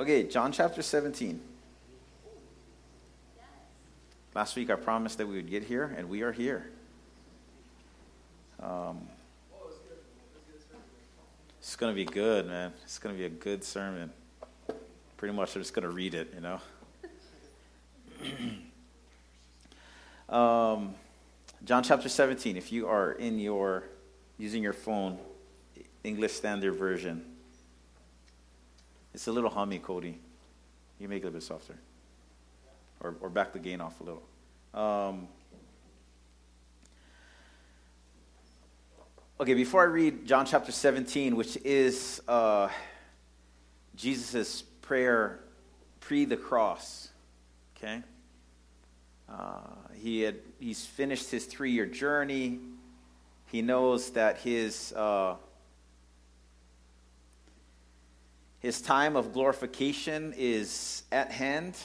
Okay, 0.00 0.22
John 0.22 0.50
chapter 0.50 0.80
17. 0.80 1.38
Last 4.34 4.56
week 4.56 4.70
I 4.70 4.74
promised 4.76 5.18
that 5.18 5.26
we 5.26 5.36
would 5.36 5.50
get 5.50 5.62
here, 5.62 5.94
and 5.94 6.08
we 6.08 6.22
are 6.22 6.32
here. 6.32 6.70
Um, 8.62 9.06
it's 11.58 11.76
going 11.76 11.94
to 11.94 11.94
be 11.94 12.06
good, 12.06 12.46
man. 12.46 12.72
It's 12.82 12.98
going 12.98 13.14
to 13.14 13.18
be 13.18 13.26
a 13.26 13.28
good 13.28 13.62
sermon. 13.62 14.10
Pretty 15.18 15.34
much, 15.34 15.54
I'm 15.54 15.60
just 15.60 15.74
going 15.74 15.82
to 15.82 15.90
read 15.90 16.14
it, 16.14 16.32
you 16.34 16.40
know. 16.40 16.60
um, 20.34 20.94
John 21.66 21.82
chapter 21.82 22.08
17. 22.08 22.56
If 22.56 22.72
you 22.72 22.88
are 22.88 23.12
in 23.12 23.38
your 23.38 23.84
using 24.38 24.62
your 24.62 24.72
phone, 24.72 25.18
English 26.02 26.32
Standard 26.32 26.72
Version, 26.72 27.29
it's 29.14 29.26
a 29.26 29.32
little 29.32 29.50
hummy, 29.50 29.78
Cody. 29.78 30.18
You 30.98 31.08
make 31.08 31.24
it 31.24 31.28
a 31.28 31.30
bit 31.30 31.42
softer, 31.42 31.76
or 33.00 33.16
or 33.20 33.28
back 33.28 33.52
the 33.52 33.58
gain 33.58 33.80
off 33.80 34.00
a 34.00 34.04
little. 34.04 34.22
Um, 34.74 35.28
Okay, 39.40 39.54
before 39.54 39.80
I 39.80 39.86
read 39.86 40.26
John 40.26 40.44
chapter 40.44 40.70
17, 40.70 41.34
which 41.34 41.56
is 41.64 42.20
uh, 42.28 42.68
Jesus' 43.96 44.60
prayer 44.82 45.40
pre 46.00 46.26
the 46.26 46.36
cross, 46.36 47.08
okay? 47.74 48.02
Uh, 49.26 49.60
he 49.94 50.20
had, 50.20 50.36
he's 50.58 50.84
finished 50.84 51.30
his 51.30 51.46
three 51.46 51.70
year 51.70 51.86
journey. 51.86 52.58
He 53.46 53.62
knows 53.62 54.10
that 54.10 54.36
his, 54.40 54.92
uh, 54.92 55.36
his 58.60 58.82
time 58.82 59.16
of 59.16 59.32
glorification 59.32 60.34
is 60.36 61.02
at 61.10 61.32
hand. 61.32 61.76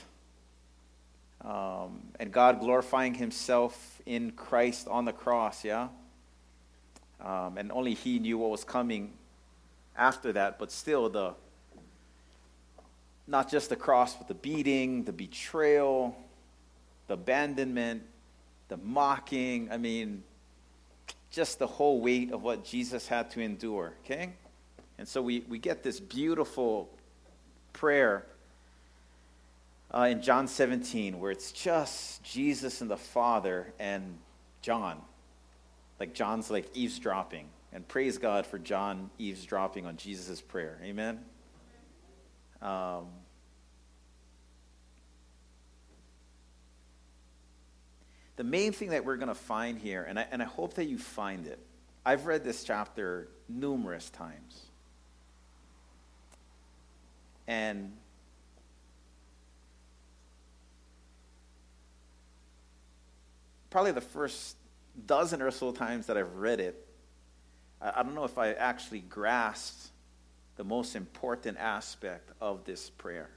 Um, 1.42 2.02
and 2.20 2.32
God 2.32 2.60
glorifying 2.60 3.14
himself 3.14 4.02
in 4.06 4.32
Christ 4.32 4.88
on 4.88 5.06
the 5.06 5.14
cross, 5.14 5.64
yeah? 5.64 5.90
Um, 7.24 7.58
and 7.58 7.72
only 7.72 7.94
he 7.94 8.20
knew 8.20 8.38
what 8.38 8.50
was 8.50 8.64
coming 8.64 9.14
after 9.98 10.34
that, 10.34 10.60
but 10.60 10.72
still, 10.72 11.10
the 11.10 11.34
not 13.28 13.50
just 13.50 13.70
the 13.70 13.76
cross, 13.76 14.16
but 14.16 14.28
the 14.28 14.36
beating, 14.36 15.04
the 15.04 15.14
betrayal, 15.14 16.16
the 17.08 17.14
abandonment, 17.14 18.04
the 18.68 18.78
mocking. 18.78 19.70
I 19.72 19.78
mean, 19.78 20.24
just 21.32 21.58
the 21.58 21.68
whole 21.68 22.02
weight 22.02 22.32
of 22.32 22.44
what 22.44 22.64
Jesus 22.64 23.08
had 23.08 23.32
to 23.32 23.40
endure, 23.40 23.94
okay? 24.04 24.34
And 24.98 25.08
so 25.08 25.22
we, 25.22 25.42
we 25.42 25.60
get 25.60 25.84
this 25.84 26.00
beautiful 26.00 26.90
prayer 27.74 28.26
uh, 29.94 30.08
in 30.12 30.22
John 30.22 30.48
17 30.48 31.20
where 31.20 31.32
it's 31.32 31.52
just 31.52 32.24
Jesus 32.24 32.82
and 32.82 32.90
the 32.90 32.98
Father 32.98 33.74
and 33.80 34.18
John. 34.62 35.02
Like 36.00 36.14
John's 36.14 36.50
like 36.50 36.70
eavesdropping. 36.74 37.48
And 37.74 37.88
praise 37.88 38.18
God 38.18 38.46
for 38.46 38.58
John 38.58 39.10
eavesdropping 39.20 39.86
on 39.86 39.98
Jesus' 39.98 40.42
prayer. 40.42 40.80
Amen? 40.84 41.20
Um, 42.62 43.08
the 48.38 48.44
main 48.44 48.72
thing 48.72 48.90
that 48.90 49.04
we're 49.04 49.18
going 49.18 49.28
to 49.28 49.36
find 49.36 49.78
here, 49.78 50.06
and 50.08 50.18
I, 50.18 50.26
and 50.32 50.42
I 50.42 50.46
hope 50.46 50.76
that 50.76 50.86
you 50.86 50.98
find 50.98 51.48
it, 51.48 51.60
I've 52.06 52.28
read 52.28 52.44
this 52.44 52.64
chapter 52.64 53.28
numerous 53.50 54.10
times. 54.10 54.65
And 57.48 57.94
probably 63.70 63.92
the 63.92 64.02
first 64.02 64.56
dozen 65.06 65.42
or 65.42 65.52
so 65.52 65.72
times 65.72 66.08
that 66.08 66.18
I've 66.18 66.36
read 66.36 66.60
it, 66.60 66.88
I, 67.82 68.04
don't 68.04 68.16
know 68.16 68.24
if 68.24 68.38
I 68.38 68.54
actually 68.54 69.02
grasped 69.02 69.90
the 70.56 70.64
most 70.64 70.96
important 70.96 71.58
aspect 71.58 72.32
of 72.40 72.64
this 72.64 72.90
prayer. 72.90 73.30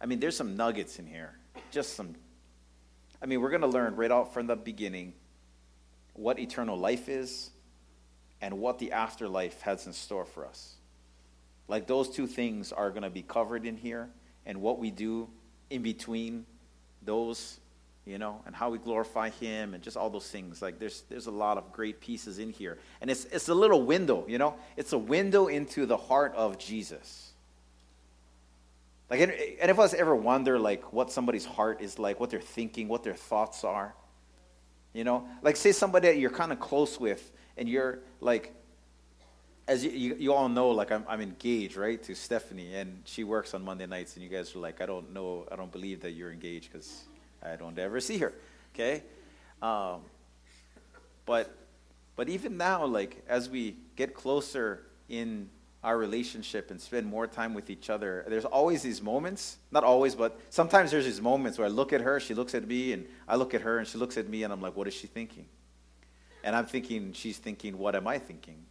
I 0.00 0.06
mean, 0.06 0.20
there's 0.20 0.36
some 0.36 0.56
nuggets 0.56 0.98
in 0.98 1.06
here. 1.06 1.34
Just 1.70 1.94
some. 1.94 2.14
I 3.20 3.26
mean, 3.26 3.40
we're 3.40 3.50
going 3.50 3.60
to 3.62 3.66
learn 3.66 3.96
right 3.96 4.10
out 4.10 4.32
from 4.32 4.46
the 4.46 4.56
beginning 4.56 5.12
what 6.14 6.38
eternal 6.38 6.78
life 6.78 7.08
is 7.08 7.50
and 8.40 8.58
what 8.58 8.78
the 8.78 8.92
afterlife 8.92 9.60
has 9.62 9.86
in 9.86 9.92
store 9.92 10.24
for 10.24 10.46
us. 10.46 10.76
Like, 11.70 11.86
those 11.86 12.10
two 12.10 12.26
things 12.26 12.72
are 12.72 12.90
going 12.90 13.02
to 13.02 13.10
be 13.10 13.22
covered 13.22 13.64
in 13.64 13.76
here, 13.76 14.08
and 14.44 14.60
what 14.60 14.78
we 14.78 14.90
do 14.90 15.28
in 15.70 15.82
between 15.82 16.44
those 17.02 17.60
you 18.06 18.18
know, 18.18 18.40
and 18.46 18.54
how 18.54 18.70
we 18.70 18.78
glorify 18.78 19.30
Him, 19.30 19.74
and 19.74 19.82
just 19.82 19.96
all 19.96 20.10
those 20.10 20.28
things. 20.28 20.62
Like 20.62 20.78
there's 20.78 21.04
there's 21.08 21.26
a 21.26 21.30
lot 21.30 21.58
of 21.58 21.72
great 21.72 22.00
pieces 22.00 22.38
in 22.38 22.50
here, 22.50 22.78
and 23.00 23.10
it's 23.10 23.24
it's 23.26 23.48
a 23.48 23.54
little 23.54 23.82
window, 23.82 24.24
you 24.26 24.38
know, 24.38 24.56
it's 24.76 24.92
a 24.92 24.98
window 24.98 25.46
into 25.46 25.86
the 25.86 25.96
heart 25.96 26.34
of 26.34 26.58
Jesus. 26.58 27.32
Like, 29.08 29.20
and 29.20 29.32
if 29.32 29.78
us 29.78 29.92
ever 29.92 30.14
wonder 30.14 30.58
like 30.58 30.92
what 30.92 31.10
somebody's 31.10 31.44
heart 31.44 31.80
is 31.80 31.98
like, 31.98 32.20
what 32.20 32.30
they're 32.30 32.40
thinking, 32.40 32.88
what 32.88 33.02
their 33.02 33.14
thoughts 33.14 33.64
are, 33.64 33.94
you 34.92 35.04
know, 35.04 35.26
like 35.42 35.56
say 35.56 35.72
somebody 35.72 36.08
that 36.08 36.18
you're 36.18 36.30
kind 36.30 36.52
of 36.52 36.60
close 36.60 36.98
with, 36.98 37.30
and 37.56 37.68
you're 37.68 38.00
like, 38.20 38.54
as 39.70 39.84
you, 39.84 39.90
you, 39.92 40.16
you, 40.18 40.32
all 40.32 40.48
know, 40.48 40.70
like 40.70 40.90
I'm, 40.90 41.04
I'm 41.08 41.20
engaged, 41.20 41.76
right, 41.76 42.02
to 42.02 42.14
Stephanie, 42.16 42.74
and 42.74 43.02
she 43.04 43.22
works 43.22 43.54
on 43.54 43.64
Monday 43.64 43.86
nights, 43.86 44.16
and 44.16 44.24
you 44.24 44.28
guys 44.28 44.56
are 44.56 44.58
like, 44.58 44.80
I 44.80 44.86
don't 44.86 45.14
know, 45.14 45.46
I 45.50 45.54
don't 45.54 45.70
believe 45.70 46.00
that 46.00 46.10
you're 46.10 46.32
engaged 46.32 46.72
because 46.72 47.04
I 47.40 47.54
don't 47.54 47.78
ever 47.78 48.00
see 48.00 48.18
her. 48.18 48.32
Okay? 48.74 49.04
Um, 49.62 50.00
but 51.24 51.56
but 52.16 52.28
even 52.28 52.56
now, 52.56 52.84
like 52.84 53.22
as 53.28 53.48
we 53.48 53.76
get 53.94 54.12
closer 54.12 54.82
in 55.08 55.48
our 55.84 55.96
relationship 55.96 56.72
and 56.72 56.80
spend 56.80 57.06
more 57.06 57.28
time 57.28 57.54
with 57.54 57.70
each 57.70 57.90
other, 57.90 58.24
there's 58.26 58.44
always 58.44 58.82
these 58.82 59.00
moments. 59.00 59.58
Not 59.70 59.84
always, 59.84 60.16
but 60.16 60.36
sometimes 60.50 60.90
there's 60.90 61.04
these 61.04 61.20
moments 61.20 61.58
where 61.58 61.68
I 61.68 61.70
look 61.70 61.92
at 61.92 62.00
her, 62.00 62.18
she 62.18 62.34
looks 62.34 62.56
at 62.56 62.66
me, 62.66 62.92
and 62.92 63.06
I 63.28 63.36
look 63.36 63.54
at 63.54 63.60
her 63.60 63.78
and 63.78 63.86
she 63.86 63.98
looks 63.98 64.16
at 64.16 64.28
me, 64.28 64.42
and 64.42 64.52
I'm 64.52 64.60
like, 64.60 64.76
what 64.76 64.88
is 64.88 64.94
she 64.94 65.06
thinking? 65.06 65.46
And 66.42 66.56
I'm 66.56 66.66
thinking, 66.66 67.12
she's 67.12 67.38
thinking, 67.38 67.78
what 67.78 67.94
am 67.94 68.08
I 68.08 68.18
thinking? 68.18 68.66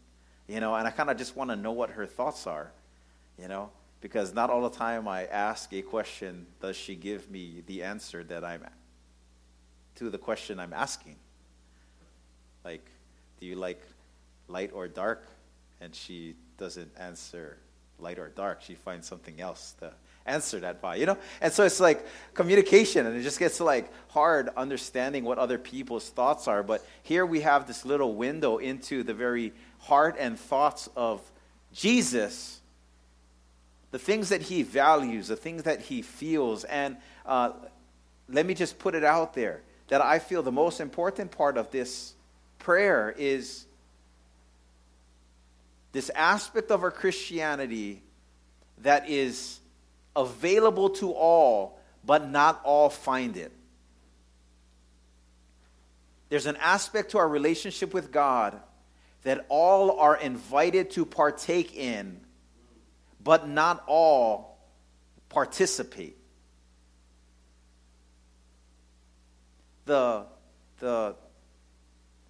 You 0.50 0.60
know, 0.60 0.76
and 0.76 0.88
I 0.88 0.92
kind 0.92 1.10
of 1.10 1.18
just 1.18 1.36
want 1.36 1.52
to 1.52 1.56
know 1.56 1.72
what 1.72 1.92
her 1.92 2.06
thoughts 2.06 2.48
are, 2.48 2.72
you 3.38 3.48
know 3.48 3.70
because 4.02 4.34
not 4.34 4.50
all 4.50 4.62
the 4.62 4.76
time 4.76 5.08
I 5.08 5.26
ask 5.26 5.74
a 5.74 5.82
question 5.82 6.46
does 6.62 6.76
she 6.76 6.96
give 6.96 7.30
me 7.30 7.64
the 7.66 7.84
answer 7.84 8.24
that 8.26 8.44
I'm 8.44 8.66
to 9.96 10.10
the 10.10 10.18
question 10.18 10.60
I'm 10.60 10.74
asking. 10.74 11.18
Like, 12.64 12.86
do 13.40 13.46
you 13.46 13.56
like 13.56 13.82
light 14.48 14.72
or 14.74 14.88
dark? 14.88 15.28
And 15.82 15.94
she 15.94 16.36
doesn't 16.58 16.92
answer 16.98 17.58
light 18.00 18.18
or 18.18 18.30
dark. 18.30 18.62
She 18.62 18.76
finds 18.76 19.08
something 19.08 19.42
else 19.42 19.76
to 19.80 19.92
answer 20.26 20.60
that 20.62 20.81
by, 20.81 20.96
you 20.96 21.06
know? 21.06 21.18
And 21.42 21.52
so 21.52 21.66
it's 21.66 21.81
like 21.81 22.06
communication, 22.34 23.06
and 23.06 23.18
it 23.18 23.24
just 23.24 23.40
gets 23.40 23.60
like 23.60 23.92
hard 24.10 24.50
understanding 24.56 25.26
what 25.26 25.38
other 25.38 25.58
people's 25.58 26.10
thoughts 26.10 26.48
are. 26.48 26.64
But 26.64 26.86
here 27.04 27.26
we 27.26 27.42
have 27.42 27.68
this 27.68 27.86
little 27.86 28.16
window 28.16 28.58
into 28.58 29.04
the 29.04 29.14
very 29.14 29.52
heart 29.80 30.16
and 30.20 30.40
thoughts 30.40 30.90
of 30.96 31.22
Jesus 31.74 32.60
the 33.92 34.00
things 34.00 34.30
that 34.30 34.42
he 34.42 34.64
values, 34.64 35.28
the 35.28 35.36
things 35.36 35.64
that 35.64 35.82
he 35.82 36.02
feels. 36.02 36.64
And 36.64 36.98
uh, 37.26 37.52
let 38.28 38.46
me 38.46 38.54
just 38.54 38.80
put 38.80 38.96
it 38.96 39.04
out 39.04 39.34
there 39.34 39.62
that 39.88 40.02
I 40.02 40.20
feel 40.20 40.44
the 40.44 40.52
most 40.52 40.80
important 40.80 41.32
part 41.32 41.58
of 41.58 41.72
this 41.72 42.14
prayer 42.60 43.14
is 43.18 43.66
this 45.92 46.12
aspect 46.12 46.70
of 46.70 46.84
our 46.84 46.92
Christianity 46.92 48.04
that 48.84 49.10
is 49.10 49.60
available 50.16 50.92
to 50.92 51.12
all, 51.12 51.80
but 52.06 52.30
not 52.30 52.62
all 52.64 52.90
find 52.90 53.36
it. 53.38 53.52
There's 56.30 56.46
an 56.46 56.58
aspect 56.58 57.12
to 57.12 57.18
our 57.18 57.28
relationship 57.28 57.92
with 57.92 58.12
God 58.12 58.60
that 59.24 59.45
all 59.50 60.00
are 60.00 60.16
invited 60.16 60.92
to 60.92 61.06
partake 61.06 61.75
in 61.75 62.21
but 63.24 63.48
not 63.48 63.83
all 63.88 64.57
participate. 65.30 66.18
The, 69.86 70.25
the, 70.80 71.16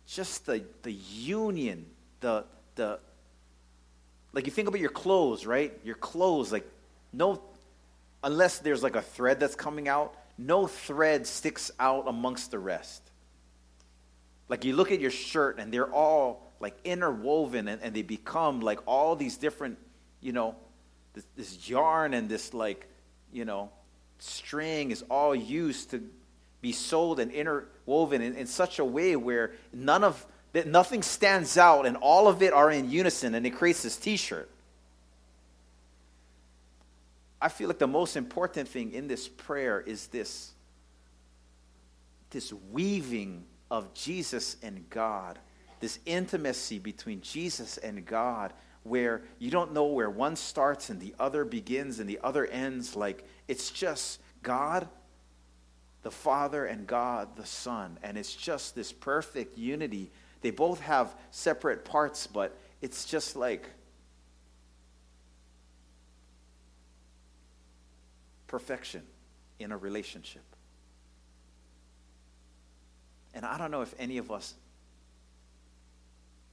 just 0.07 0.45
the, 0.45 0.63
the 0.83 0.91
union, 0.91 1.85
the, 2.21 2.45
the, 2.75 2.99
like 4.33 4.45
you 4.45 4.51
think 4.51 4.67
about 4.67 4.79
your 4.79 4.89
clothes, 4.89 5.45
right? 5.45 5.77
Your 5.83 5.95
clothes, 5.95 6.51
like, 6.51 6.65
no, 7.13 7.41
unless 8.23 8.59
there's 8.59 8.81
like 8.81 8.95
a 8.95 9.01
thread 9.01 9.39
that's 9.39 9.55
coming 9.55 9.87
out, 9.87 10.15
no 10.37 10.67
thread 10.67 11.27
sticks 11.27 11.69
out 11.79 12.07
amongst 12.07 12.51
the 12.51 12.59
rest. 12.59 13.01
Like 14.47 14.65
you 14.65 14.75
look 14.75 14.91
at 14.91 14.99
your 14.99 15.11
shirt 15.11 15.59
and 15.59 15.71
they're 15.71 15.91
all 15.91 16.48
like 16.59 16.75
interwoven 16.83 17.67
and, 17.67 17.81
and 17.81 17.95
they 17.95 18.01
become 18.01 18.61
like 18.61 18.79
all 18.85 19.15
these 19.15 19.37
different, 19.37 19.77
you 20.21 20.31
know, 20.31 20.55
this, 21.13 21.25
this 21.35 21.69
yarn 21.69 22.13
and 22.13 22.29
this, 22.29 22.53
like, 22.53 22.87
you 23.31 23.45
know, 23.45 23.69
string 24.19 24.91
is 24.91 25.03
all 25.09 25.33
used 25.33 25.91
to 25.91 26.03
be 26.61 26.71
sold 26.71 27.19
and 27.19 27.31
interwoven 27.31 28.21
in, 28.21 28.35
in 28.35 28.45
such 28.45 28.79
a 28.79 28.85
way 28.85 29.15
where 29.15 29.53
none 29.73 30.03
of 30.03 30.25
that 30.51 30.67
nothing 30.67 31.03
stands 31.03 31.57
out 31.57 31.85
and 31.85 31.95
all 31.97 32.27
of 32.27 32.41
it 32.41 32.53
are 32.53 32.71
in 32.71 32.89
unison 32.89 33.35
and 33.35 33.45
it 33.45 33.51
creates 33.51 33.83
this 33.83 33.97
t-shirt. 33.97 34.49
I 37.41 37.47
feel 37.47 37.67
like 37.67 37.79
the 37.79 37.87
most 37.87 38.17
important 38.17 38.67
thing 38.67 38.91
in 38.91 39.07
this 39.07 39.27
prayer 39.27 39.79
is 39.79 40.07
this 40.07 40.51
this 42.31 42.53
weaving 42.71 43.43
of 43.71 43.91
jesus 43.95 44.55
and 44.61 44.87
god 44.89 45.39
this 45.79 45.99
intimacy 46.05 46.79
between 46.79 47.21
jesus 47.21 47.77
and 47.77 48.05
god 48.05 48.53
where 48.83 49.21
you 49.37 49.51
don't 49.51 49.73
know 49.73 49.85
where 49.85 50.09
one 50.09 50.35
starts 50.35 50.89
and 50.89 50.99
the 50.99 51.13
other 51.19 51.45
begins 51.45 51.99
and 51.99 52.09
the 52.09 52.19
other 52.23 52.45
ends. 52.47 52.95
Like 52.95 53.25
it's 53.47 53.69
just 53.71 54.19
god 54.41 54.87
the 56.01 56.11
father 56.11 56.65
and 56.65 56.87
god 56.87 57.35
the 57.35 57.45
son. 57.45 57.97
And 58.03 58.17
it's 58.17 58.35
just 58.35 58.75
this 58.75 58.91
perfect 58.91 59.57
unity. 59.57 60.11
They 60.41 60.51
both 60.51 60.79
have 60.81 61.15
separate 61.31 61.83
parts, 61.83 62.27
but 62.27 62.57
it's 62.81 63.05
just 63.05 63.35
like 63.35 63.69
perfection 68.47 69.03
in 69.59 69.71
a 69.71 69.77
relationship. 69.77 70.41
And 73.33 73.45
I 73.45 73.57
don't 73.57 73.69
know 73.69 73.81
if 73.81 73.93
any 73.99 74.17
of 74.17 74.31
us 74.31 74.55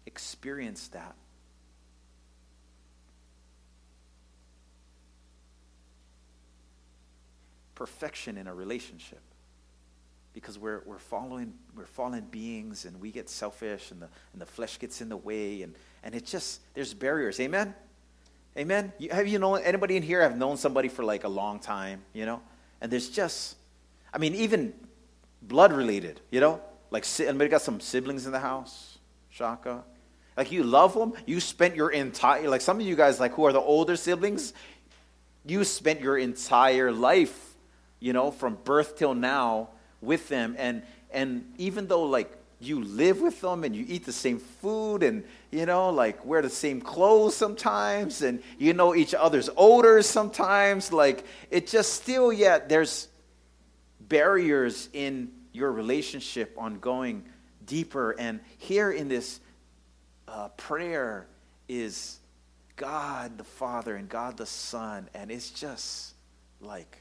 experience 0.07 0.89
that. 0.89 1.15
Perfection 7.75 8.39
in 8.39 8.47
a 8.47 8.55
relationship. 8.55 9.21
Because 10.33 10.59
we're, 10.59 10.83
we're 10.87 10.99
following 10.99 11.55
we're 11.75 11.87
fallen 11.87 12.27
beings 12.31 12.85
and 12.85 13.01
we 13.01 13.11
get 13.11 13.29
selfish 13.29 13.91
and 13.91 14.01
the, 14.01 14.09
and 14.33 14.41
the 14.41 14.47
flesh 14.47 14.79
gets 14.79 15.01
in 15.01 15.09
the 15.09 15.17
way 15.17 15.63
and, 15.63 15.75
and 16.03 16.15
it 16.15 16.25
just 16.25 16.61
there's 16.75 16.95
barriers. 16.95 17.41
Amen? 17.41 17.75
Amen? 18.57 18.93
You, 18.99 19.11
have 19.11 19.27
you 19.27 19.39
known 19.39 19.61
anybody 19.63 19.97
in 19.97 20.03
here 20.03 20.23
have 20.23 20.37
known 20.37 20.57
somebody 20.57 20.89
for 20.89 21.05
like 21.05 21.25
a 21.25 21.29
long 21.29 21.59
time 21.59 22.03
you 22.13 22.27
know? 22.27 22.41
And 22.81 22.93
there's 22.93 23.09
just 23.09 23.57
i 24.13 24.19
mean 24.19 24.35
even 24.35 24.75
blood 25.43 25.73
related 25.73 26.21
you 26.31 26.41
know? 26.41 26.61
Like 26.91 27.07
anybody 27.19 27.49
got 27.49 27.63
some 27.63 27.81
siblings 27.81 28.27
in 28.27 28.33
the 28.33 28.41
house? 28.41 28.99
Shaka 29.31 29.85
like 30.37 30.53
you 30.53 30.63
love 30.63 30.95
them 30.95 31.13
you 31.27 31.41
spent 31.41 31.75
your 31.75 31.91
entire 31.91 32.49
like 32.49 32.61
some 32.61 32.79
of 32.81 32.87
you 32.87 32.97
guys 32.97 33.19
like 33.21 33.33
who 33.33 33.45
are 33.45 33.53
the 33.53 33.61
older 33.61 33.97
siblings 33.97 34.53
you 35.45 35.65
spent 35.65 36.01
your 36.01 36.19
entire 36.19 36.93
life 36.93 37.55
you 38.01 38.13
know 38.13 38.31
from 38.31 38.57
birth 38.65 38.97
till 38.97 39.15
now 39.15 39.69
with 40.01 40.29
them. 40.29 40.55
And 40.59 40.83
and 41.11 41.53
even 41.59 41.87
though 41.87 42.05
like 42.05 42.33
you 42.59 42.83
live 42.83 43.21
with 43.21 43.41
them 43.43 43.65
and 43.65 43.77
you 43.77 43.85
eat 43.87 44.07
the 44.07 44.13
same 44.13 44.39
food 44.39 45.03
and 45.03 45.25
you 45.51 45.67
know 45.67 45.91
like 45.91 46.25
wear 46.25 46.41
the 46.41 46.51
same 46.51 46.81
clothes 46.81 47.37
sometimes 47.37 48.23
and 48.23 48.43
you 48.59 48.73
know 48.73 48.95
each 48.95 49.13
other's 49.13 49.51
odors 49.59 50.07
sometimes 50.07 50.91
like 50.91 51.27
it 51.51 51.67
just 51.67 51.93
still 51.93 52.33
yet 52.33 52.71
there's 52.71 53.09
barriers 54.01 54.89
in 54.95 55.31
your 55.53 55.71
relationship 55.73 56.55
on 56.57 56.79
going 56.79 57.25
deeper. 57.67 58.13
And 58.13 58.41
here 58.59 58.91
in 58.91 59.09
this 59.09 59.41
uh, 60.29 60.49
prayer 60.57 61.27
is 61.69 62.19
god 62.77 63.39
the 63.39 63.45
father 63.45 63.97
and 63.97 64.09
god 64.09 64.37
the 64.37 64.47
son 64.47 65.09
and 65.15 65.31
it's 65.31 65.51
just 65.51 66.15
like 66.61 67.01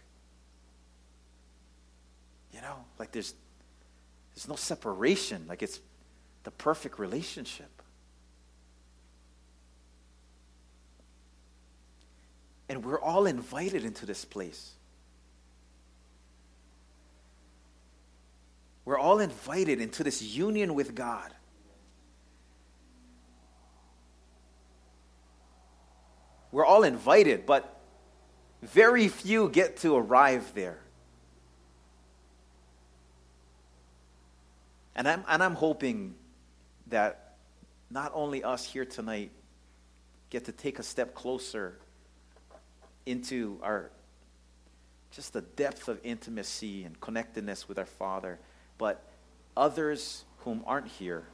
you 2.56 2.62
know, 2.62 2.86
like 2.98 3.12
there's 3.12 3.33
there's 4.33 4.48
no 4.48 4.56
separation. 4.56 5.45
Like 5.48 5.62
it's 5.62 5.81
the 6.44 6.51
perfect 6.51 7.00
relationship. 7.00 7.69
And 12.69 12.83
we're 12.83 13.00
all 13.00 13.25
invited 13.25 13.83
into 13.83 14.06
this 14.06 14.24
place. 14.25 14.72
We're 18.86 18.98
all 18.98 19.19
invited 19.19 19.81
into 19.81 20.04
this 20.04 20.22
union 20.22 20.75
with 20.75 20.95
God. 20.95 21.31
We're 26.55 26.65
all 26.65 26.83
invited, 26.83 27.45
but 27.45 27.81
very 28.63 29.09
few 29.09 29.49
get 29.49 29.75
to 29.79 29.97
arrive 29.97 30.53
there. 30.55 30.79
And 34.95 35.05
I'm, 35.05 35.25
and 35.27 35.43
I'm 35.43 35.55
hoping 35.55 36.15
that 36.87 37.35
not 37.91 38.13
only 38.15 38.41
us 38.41 38.63
here 38.63 38.85
tonight 38.85 39.31
get 40.29 40.45
to 40.45 40.53
take 40.53 40.79
a 40.79 40.83
step 40.83 41.13
closer 41.13 41.77
into 43.05 43.59
our 43.61 43.91
just 45.11 45.33
the 45.33 45.41
depth 45.41 45.89
of 45.89 45.99
intimacy 46.05 46.85
and 46.85 46.97
connectedness 47.01 47.67
with 47.67 47.77
our 47.77 47.85
Father, 47.85 48.39
but 48.77 49.03
others 49.57 50.23
whom 50.45 50.63
aren't 50.65 50.87
here 50.87 51.25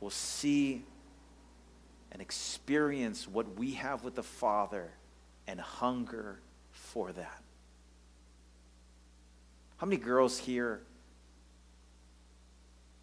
will 0.00 0.10
see 0.10 0.82
and 2.12 2.22
experience 2.22 3.28
what 3.28 3.58
we 3.58 3.72
have 3.72 4.04
with 4.04 4.14
the 4.14 4.22
Father 4.22 4.90
and 5.46 5.60
hunger 5.60 6.38
for 6.72 7.12
that. 7.12 7.42
How 9.76 9.86
many 9.86 10.00
girls 10.00 10.38
here 10.38 10.80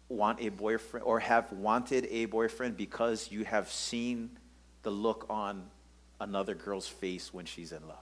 want 0.08 0.40
a 0.40 0.48
boyfriend 0.50 1.04
or 1.04 1.20
have 1.20 1.50
wanted 1.52 2.06
a 2.10 2.26
boyfriend 2.26 2.76
because 2.76 3.30
you 3.30 3.44
have 3.44 3.70
seen 3.70 4.30
the 4.82 4.90
look 4.90 5.26
on 5.28 5.64
another 6.20 6.54
girl's 6.54 6.88
face 6.88 7.32
when 7.32 7.44
she's 7.44 7.72
in 7.72 7.86
love. 7.88 7.96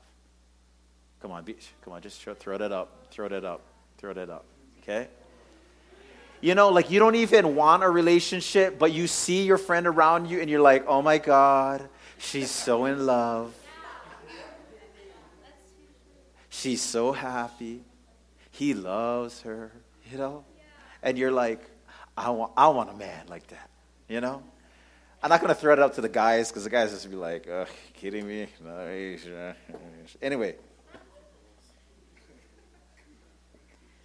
Come 1.21 1.31
on, 1.31 1.45
be, 1.45 1.57
come 1.83 1.95
on, 1.95 2.03
just 2.03 2.23
throw 2.23 2.59
that 2.59 2.73
up, 2.73 3.07
throw 3.11 3.29
that 3.29 3.45
up, 3.45 3.63
throw 3.99 4.13
that 4.13 4.29
up. 4.29 4.45
Okay? 4.83 5.09
You 6.45 6.55
know, 6.55 6.69
like 6.69 6.91
you 6.91 6.99
don't 6.99 7.15
even 7.15 7.57
want 7.57 7.85
a 7.85 7.89
relationship, 7.89 8.79
but 8.79 8.93
you 8.93 9.07
see 9.07 9.45
your 9.45 9.57
friend 9.57 9.87
around 9.87 10.29
you 10.29 10.43
and 10.43 10.51
you're 10.51 10.61
like, 10.61 10.85
oh 10.87 11.01
my 11.01 11.17
God, 11.17 11.89
she's 12.19 12.51
so 12.51 12.85
in 12.85 13.07
love. 13.07 13.55
She's 16.51 16.83
so 16.83 17.13
happy. 17.13 17.81
He 18.51 18.75
loves 18.75 19.41
her, 19.41 19.73
you 20.13 20.19
know? 20.19 20.45
And 21.03 21.17
you're 21.17 21.33
like, 21.33 21.65
I 22.15 22.29
want, 22.29 22.53
I 22.59 22.69
want 22.69 22.91
a 22.91 22.95
man 22.95 23.25
like 23.29 23.47
that, 23.47 23.71
you 24.07 24.21
know? 24.21 24.43
I'm 25.23 25.31
not 25.31 25.41
going 25.41 25.49
to 25.49 25.59
throw 25.59 25.73
it 25.73 25.79
up 25.79 25.95
to 25.95 26.03
the 26.03 26.11
guys 26.11 26.51
because 26.51 26.65
the 26.65 26.71
guys 26.71 26.91
just 26.91 27.09
be 27.09 27.17
like, 27.17 27.49
Ugh, 27.49 27.69
kidding 27.95 28.29
me? 28.29 28.49
No, 28.63 28.71
uh, 28.71 29.53
anyway. 30.21 30.57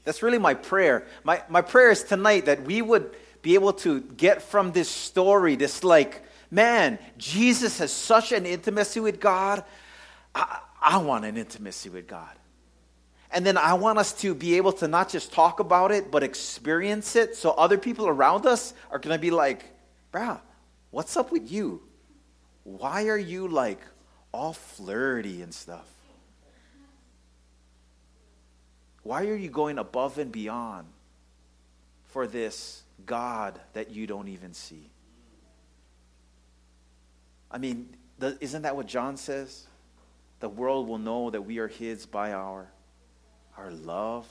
That's 0.04 0.24
really 0.24 0.38
my 0.38 0.54
prayer. 0.54 1.06
My, 1.24 1.42
my 1.50 1.62
prayer 1.62 1.92
is 1.92 2.04
tonight 2.04 2.46
that 2.46 2.64
we 2.64 2.82
would 2.82 3.16
be 3.42 3.54
able 3.56 3.74
to 3.74 4.02
get 4.02 4.42
from 4.42 4.72
this 4.72 4.90
story, 4.90 5.56
this 5.56 5.84
like, 5.84 6.24
man, 6.52 7.00
Jesus 7.18 7.80
has 7.80 7.92
such 7.92 8.32
an 8.32 8.46
intimacy 8.46 9.00
with 9.00 9.20
God. 9.20 9.64
I, 10.34 10.60
I 10.82 10.98
want 10.98 11.26
an 11.26 11.38
intimacy 11.38 11.90
with 11.90 12.08
God. 12.08 12.32
And 13.32 13.46
then 13.46 13.58
I 13.58 13.74
want 13.74 14.00
us 14.00 14.14
to 14.22 14.34
be 14.34 14.58
able 14.58 14.72
to 14.74 14.88
not 14.88 15.10
just 15.10 15.32
talk 15.32 15.60
about 15.60 15.92
it, 15.92 16.10
but 16.10 16.24
experience 16.24 17.16
it 17.16 17.36
so 17.36 17.52
other 17.52 17.78
people 17.78 18.08
around 18.08 18.46
us 18.46 18.74
are 18.90 18.98
going 18.98 19.16
to 19.16 19.22
be 19.22 19.30
like, 19.30 19.66
bruh, 20.12 20.40
what's 20.90 21.16
up 21.16 21.32
with 21.32 21.52
you? 21.52 21.84
Why 22.64 23.08
are 23.08 23.18
you 23.18 23.48
like 23.48 23.82
all 24.32 24.54
flirty 24.54 25.42
and 25.42 25.54
stuff? 25.54 25.86
Why 29.10 29.26
are 29.26 29.36
you 29.36 29.50
going 29.50 29.80
above 29.80 30.20
and 30.20 30.32
beyond 30.32 30.86
for 32.10 32.28
this 32.28 32.84
God 33.08 33.60
that 33.74 33.90
you 33.90 34.06
don't 34.06 34.28
even 34.28 34.54
see? 34.54 34.92
I 37.50 37.58
mean, 37.58 37.90
isn't 38.22 38.62
that 38.62 38.76
what 38.76 38.86
John 38.86 39.18
says? 39.18 39.66
The 40.42 40.48
world 40.48 40.88
will 40.88 41.00
know 41.00 41.32
that 41.32 41.42
we 41.42 41.58
are 41.58 41.68
his 41.68 42.06
by 42.06 42.34
our 42.34 42.70
our 43.58 43.72
love. 43.72 44.28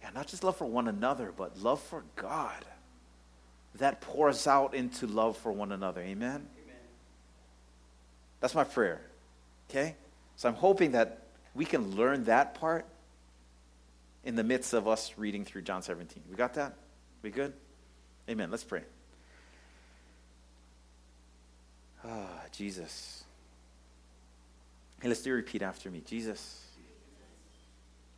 Yeah, 0.00 0.10
not 0.14 0.28
just 0.28 0.44
love 0.44 0.56
for 0.56 0.66
one 0.66 0.86
another, 0.86 1.32
but 1.36 1.58
love 1.58 1.82
for 1.82 2.04
God. 2.14 2.64
That 3.78 4.00
pours 4.00 4.46
out 4.46 4.74
into 4.74 5.08
love 5.08 5.36
for 5.36 5.50
one 5.50 5.72
another. 5.72 6.02
Amen? 6.02 6.46
Amen. 6.62 6.76
That's 8.38 8.54
my 8.54 8.62
prayer. 8.62 9.00
Okay? 9.68 9.96
So 10.36 10.48
I'm 10.48 10.54
hoping 10.54 10.92
that 10.92 11.24
we 11.54 11.64
can 11.64 11.96
learn 11.96 12.24
that 12.24 12.54
part 12.54 12.86
in 14.24 14.36
the 14.36 14.44
midst 14.44 14.72
of 14.72 14.86
us 14.86 15.14
reading 15.16 15.44
through 15.44 15.62
John 15.62 15.82
17. 15.82 16.22
We 16.30 16.36
got 16.36 16.54
that? 16.54 16.74
We 17.22 17.30
good? 17.30 17.52
Amen. 18.28 18.50
Let's 18.50 18.64
pray. 18.64 18.82
Ah, 22.04 22.42
Jesus. 22.52 23.24
Hey, 25.00 25.08
let's 25.08 25.22
do 25.22 25.32
repeat 25.32 25.62
after 25.62 25.90
me. 25.90 26.02
Jesus, 26.04 26.66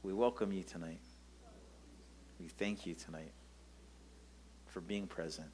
we 0.02 0.12
welcome 0.12 0.52
you 0.52 0.62
tonight. 0.62 1.00
We 2.40 2.48
thank 2.48 2.86
you 2.86 2.94
tonight 2.94 3.32
for 4.66 4.80
being 4.80 5.06
present. 5.06 5.48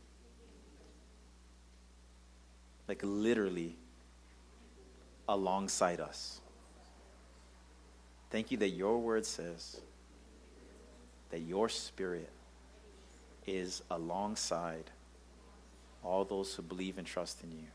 Like 2.87 3.01
literally 3.03 3.77
alongside 5.29 6.01
us. 6.01 6.41
Thank 8.31 8.51
you 8.51 8.59
that 8.59 8.71
your 8.71 8.99
word 8.99 9.25
says 9.25 9.81
that 11.31 11.41
your 11.41 11.69
spirit 11.69 12.31
is 13.47 13.83
alongside 13.91 14.85
all 16.05 16.25
those 16.25 16.55
who 16.55 16.63
believe 16.63 16.99
and 16.99 17.07
trust 17.07 17.43
in 17.43 17.51
you. 17.53 17.67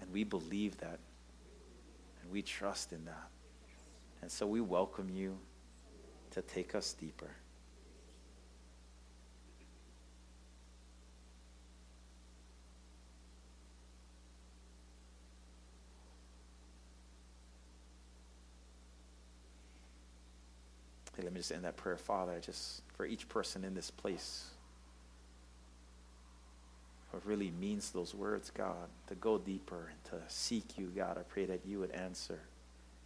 And 0.00 0.12
we 0.12 0.24
believe 0.24 0.78
that. 0.78 0.98
And 2.22 2.32
we 2.32 2.42
trust 2.42 2.92
in 2.92 3.04
that. 3.06 3.28
And 4.22 4.30
so 4.30 4.46
we 4.46 4.60
welcome 4.60 5.08
you 5.12 5.38
to 6.32 6.42
take 6.42 6.74
us 6.74 6.92
deeper. 6.92 7.30
Me 21.38 21.40
just 21.40 21.52
end 21.52 21.62
that 21.62 21.76
prayer, 21.76 21.96
Father, 21.96 22.40
just 22.44 22.82
for 22.96 23.06
each 23.06 23.28
person 23.28 23.62
in 23.62 23.72
this 23.72 23.92
place. 23.92 24.46
What 27.12 27.24
really 27.24 27.52
means 27.60 27.92
those 27.92 28.12
words, 28.12 28.50
God, 28.50 28.88
to 29.06 29.14
go 29.14 29.38
deeper 29.38 29.92
and 29.92 30.04
to 30.06 30.16
seek 30.26 30.76
you, 30.76 30.90
God. 30.96 31.16
I 31.16 31.22
pray 31.22 31.44
that 31.44 31.60
you 31.64 31.78
would 31.78 31.92
answer 31.92 32.40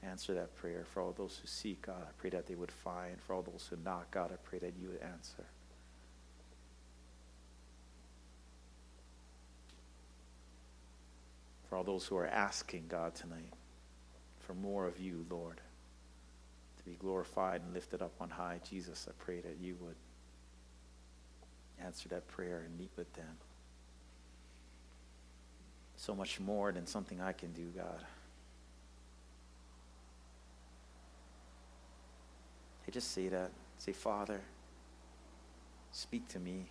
answer 0.02 0.32
that 0.32 0.56
prayer. 0.56 0.86
For 0.94 1.02
all 1.02 1.12
those 1.12 1.40
who 1.42 1.46
seek, 1.46 1.82
God, 1.82 2.00
I 2.00 2.10
pray 2.16 2.30
that 2.30 2.46
they 2.46 2.54
would 2.54 2.72
find. 2.72 3.20
For 3.20 3.34
all 3.34 3.42
those 3.42 3.68
who 3.68 3.76
knock, 3.84 4.10
God, 4.10 4.30
I 4.32 4.36
pray 4.42 4.58
that 4.60 4.72
you 4.80 4.88
would 4.88 5.02
answer. 5.02 5.44
For 11.68 11.76
all 11.76 11.84
those 11.84 12.06
who 12.06 12.16
are 12.16 12.26
asking, 12.26 12.86
God, 12.88 13.14
tonight, 13.14 13.52
for 14.40 14.54
more 14.54 14.86
of 14.86 14.98
you, 14.98 15.26
Lord, 15.28 15.60
to 16.82 16.90
be 16.90 16.96
glorified 16.96 17.62
and 17.62 17.74
lifted 17.74 18.02
up 18.02 18.12
on 18.20 18.30
high, 18.30 18.60
Jesus, 18.68 19.06
I 19.08 19.12
pray 19.18 19.40
that 19.40 19.56
you 19.60 19.76
would 19.80 19.96
answer 21.84 22.08
that 22.10 22.26
prayer 22.28 22.62
and 22.66 22.78
meet 22.78 22.90
with 22.96 23.12
them. 23.14 23.36
So 25.96 26.14
much 26.14 26.40
more 26.40 26.72
than 26.72 26.86
something 26.86 27.20
I 27.20 27.32
can 27.32 27.52
do, 27.52 27.66
God. 27.76 28.04
I 32.86 32.90
just 32.90 33.12
say 33.12 33.28
that. 33.28 33.50
Say, 33.78 33.92
Father, 33.92 34.40
speak 35.92 36.28
to 36.28 36.38
me. 36.38 36.66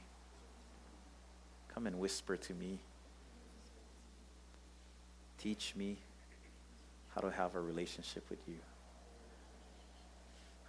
Come 1.74 1.88
and 1.88 2.00
whisper 2.00 2.36
to 2.36 2.53
me. 2.53 2.80
Teach 5.38 5.74
me 5.75 5.98
how 7.15 7.22
to 7.22 7.32
have 7.32 7.56
a 7.56 7.62
relationship 7.62 8.30
with 8.30 8.39
you. 8.48 8.58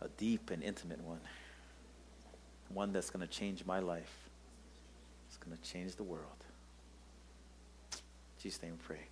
A 0.02 0.08
deep 0.18 0.50
and 0.50 0.62
intimate 0.62 1.00
one. 1.02 1.20
One 2.68 2.92
that's 2.92 3.10
going 3.10 3.26
to 3.26 3.32
change 3.32 3.64
my 3.64 3.78
life. 3.78 4.12
It's 5.28 5.36
going 5.36 5.56
to 5.56 5.62
change 5.62 5.94
the 5.94 6.02
world. 6.02 6.26
In 7.92 8.42
Jesus' 8.42 8.60
name 8.62 8.72
we 8.72 8.78
pray. 8.84 9.06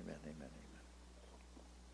Amen, 0.00 0.16
amen, 0.24 0.48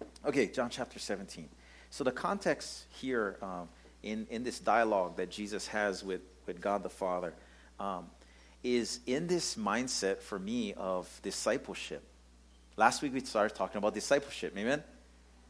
amen. 0.00 0.10
Okay, 0.24 0.46
John 0.46 0.70
chapter 0.70 1.00
17. 1.00 1.48
So 1.90 2.04
the 2.04 2.12
context 2.12 2.84
here 3.00 3.38
um, 3.42 3.68
in, 4.04 4.26
in 4.30 4.44
this 4.44 4.60
dialogue 4.60 5.16
that 5.16 5.30
Jesus 5.30 5.66
has 5.68 6.04
with, 6.04 6.20
with 6.46 6.60
God 6.60 6.84
the 6.84 6.90
Father 6.90 7.34
um, 7.80 8.06
is 8.62 9.00
in 9.06 9.26
this 9.26 9.56
mindset 9.56 10.20
for 10.20 10.38
me 10.38 10.74
of 10.74 11.08
discipleship. 11.22 12.02
Last 12.76 13.02
week 13.02 13.12
we 13.12 13.20
started 13.20 13.56
talking 13.56 13.78
about 13.78 13.94
discipleship. 13.94 14.56
Amen? 14.56 14.82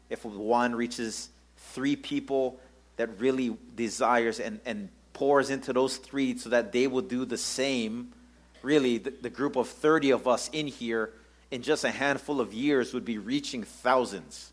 If 0.09 0.25
one 0.25 0.75
reaches 0.75 1.29
three 1.71 1.95
people 1.95 2.59
that 2.97 3.19
really 3.19 3.55
desires 3.75 4.39
and, 4.39 4.59
and 4.65 4.89
pours 5.13 5.49
into 5.49 5.73
those 5.73 5.97
three 5.97 6.37
so 6.37 6.49
that 6.49 6.71
they 6.71 6.87
will 6.87 7.01
do 7.01 7.25
the 7.25 7.37
same, 7.37 8.13
really, 8.61 8.97
the, 8.97 9.13
the 9.21 9.29
group 9.29 9.55
of 9.55 9.67
30 9.67 10.11
of 10.11 10.27
us 10.27 10.49
in 10.53 10.67
here 10.67 11.11
in 11.51 11.61
just 11.61 11.83
a 11.83 11.91
handful 11.91 12.41
of 12.41 12.53
years 12.53 12.93
would 12.93 13.05
be 13.05 13.17
reaching 13.17 13.63
thousands. 13.63 14.51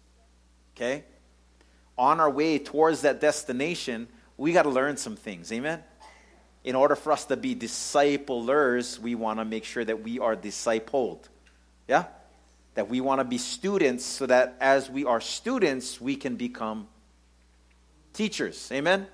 Okay? 0.76 1.04
on 2.00 2.18
our 2.18 2.30
way 2.30 2.58
towards 2.58 3.02
that 3.02 3.20
destination, 3.20 4.08
we 4.38 4.54
got 4.54 4.62
to 4.62 4.70
learn 4.70 4.96
some 4.96 5.16
things. 5.16 5.52
Amen? 5.52 5.84
In 6.64 6.74
order 6.74 6.96
for 6.96 7.12
us 7.12 7.26
to 7.26 7.36
be 7.36 7.54
disciplers, 7.54 8.98
we 8.98 9.14
want 9.14 9.38
to 9.38 9.44
make 9.44 9.64
sure 9.64 9.84
that 9.84 10.02
we 10.02 10.18
are 10.18 10.34
discipled. 10.34 11.18
Yeah? 11.86 12.06
That 12.74 12.88
we 12.88 13.02
want 13.02 13.20
to 13.20 13.24
be 13.24 13.36
students 13.36 14.06
so 14.06 14.24
that 14.26 14.56
as 14.60 14.88
we 14.88 15.04
are 15.04 15.20
students, 15.20 16.00
we 16.00 16.16
can 16.16 16.36
become 16.36 16.88
teachers. 18.12 18.70
Amen? 18.72 19.06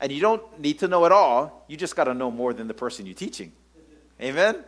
And 0.00 0.10
you 0.10 0.20
don't 0.20 0.60
need 0.60 0.80
to 0.80 0.88
know 0.88 1.04
it 1.04 1.12
all. 1.12 1.64
You 1.68 1.76
just 1.76 1.94
got 1.94 2.04
to 2.04 2.14
know 2.14 2.30
more 2.30 2.52
than 2.52 2.66
the 2.66 2.74
person 2.74 3.06
you're 3.06 3.14
teaching. 3.14 3.52
Amen? 4.20 4.64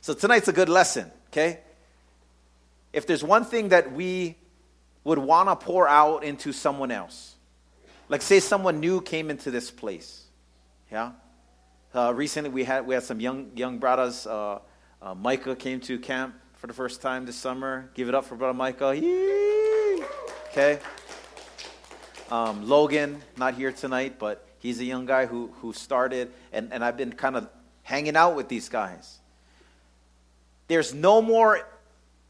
So 0.00 0.14
tonight's 0.14 0.48
a 0.48 0.52
good 0.52 0.68
lesson, 0.68 1.10
okay? 1.28 1.60
If 2.92 3.06
there's 3.06 3.22
one 3.22 3.44
thing 3.44 3.68
that 3.68 3.92
we 3.92 4.36
would 5.04 5.18
want 5.18 5.48
to 5.48 5.56
pour 5.56 5.88
out 5.88 6.24
into 6.24 6.52
someone 6.52 6.90
else. 6.90 7.34
Like, 8.08 8.22
say 8.22 8.40
someone 8.40 8.80
new 8.80 9.00
came 9.00 9.30
into 9.30 9.50
this 9.50 9.70
place. 9.70 10.24
Yeah? 10.90 11.12
Uh, 11.94 12.12
recently, 12.14 12.50
we 12.50 12.64
had, 12.64 12.86
we 12.86 12.94
had 12.94 13.02
some 13.02 13.20
young, 13.20 13.50
young 13.54 13.78
brothers. 13.78 14.26
Uh, 14.26 14.58
uh, 15.00 15.14
Micah 15.14 15.56
came 15.56 15.80
to 15.80 15.98
camp 15.98 16.34
for 16.54 16.66
the 16.66 16.72
first 16.72 17.00
time 17.00 17.24
this 17.24 17.36
summer. 17.36 17.90
Give 17.94 18.08
it 18.08 18.14
up 18.14 18.24
for 18.24 18.34
brother 18.34 18.54
Micah. 18.54 18.94
Yee! 18.94 20.04
Okay? 20.50 20.78
Um, 22.30 22.68
Logan, 22.68 23.20
not 23.36 23.54
here 23.54 23.72
tonight, 23.72 24.20
but 24.20 24.46
he's 24.60 24.78
a 24.78 24.84
young 24.84 25.04
guy 25.04 25.26
who, 25.26 25.50
who 25.60 25.72
started, 25.72 26.30
and, 26.52 26.72
and 26.72 26.84
I've 26.84 26.96
been 26.96 27.12
kind 27.12 27.36
of 27.36 27.48
hanging 27.82 28.14
out 28.14 28.36
with 28.36 28.48
these 28.48 28.68
guys. 28.68 29.18
There's 30.68 30.94
no 30.94 31.20
more, 31.20 31.66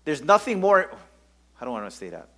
there's 0.06 0.22
nothing 0.22 0.58
more, 0.58 0.90
I 1.60 1.64
don't 1.64 1.74
want 1.74 1.90
to 1.90 1.94
say 1.94 2.08
that. 2.08 2.28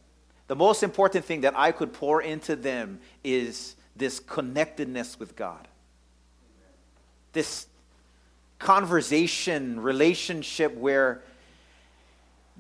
The 0.49 0.57
most 0.57 0.83
important 0.83 1.25
thing 1.25 1.43
that 1.43 1.57
I 1.57 1.71
could 1.71 1.93
pour 1.93 2.21
into 2.21 2.57
them 2.57 2.99
is 3.23 3.77
this 3.95 4.19
connectedness 4.19 5.21
with 5.21 5.37
God. 5.37 5.69
This 7.33 7.69
conversation, 8.59 9.81
relationship 9.81 10.75
where 10.75 11.23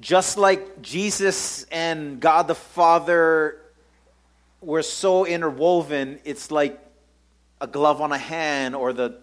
just 0.00 0.38
like 0.38 0.80
Jesus 0.80 1.64
and 1.73 2.21
God 2.21 2.47
the 2.47 2.54
Father 2.54 3.62
were 4.62 4.83
so 4.83 5.26
interwoven, 5.26 6.21
it's 6.25 6.50
like 6.50 6.78
a 7.61 7.66
glove 7.66 8.00
on 8.00 8.12
a 8.12 8.19
hand 8.19 8.75
or 8.75 8.92
the 8.92 9.19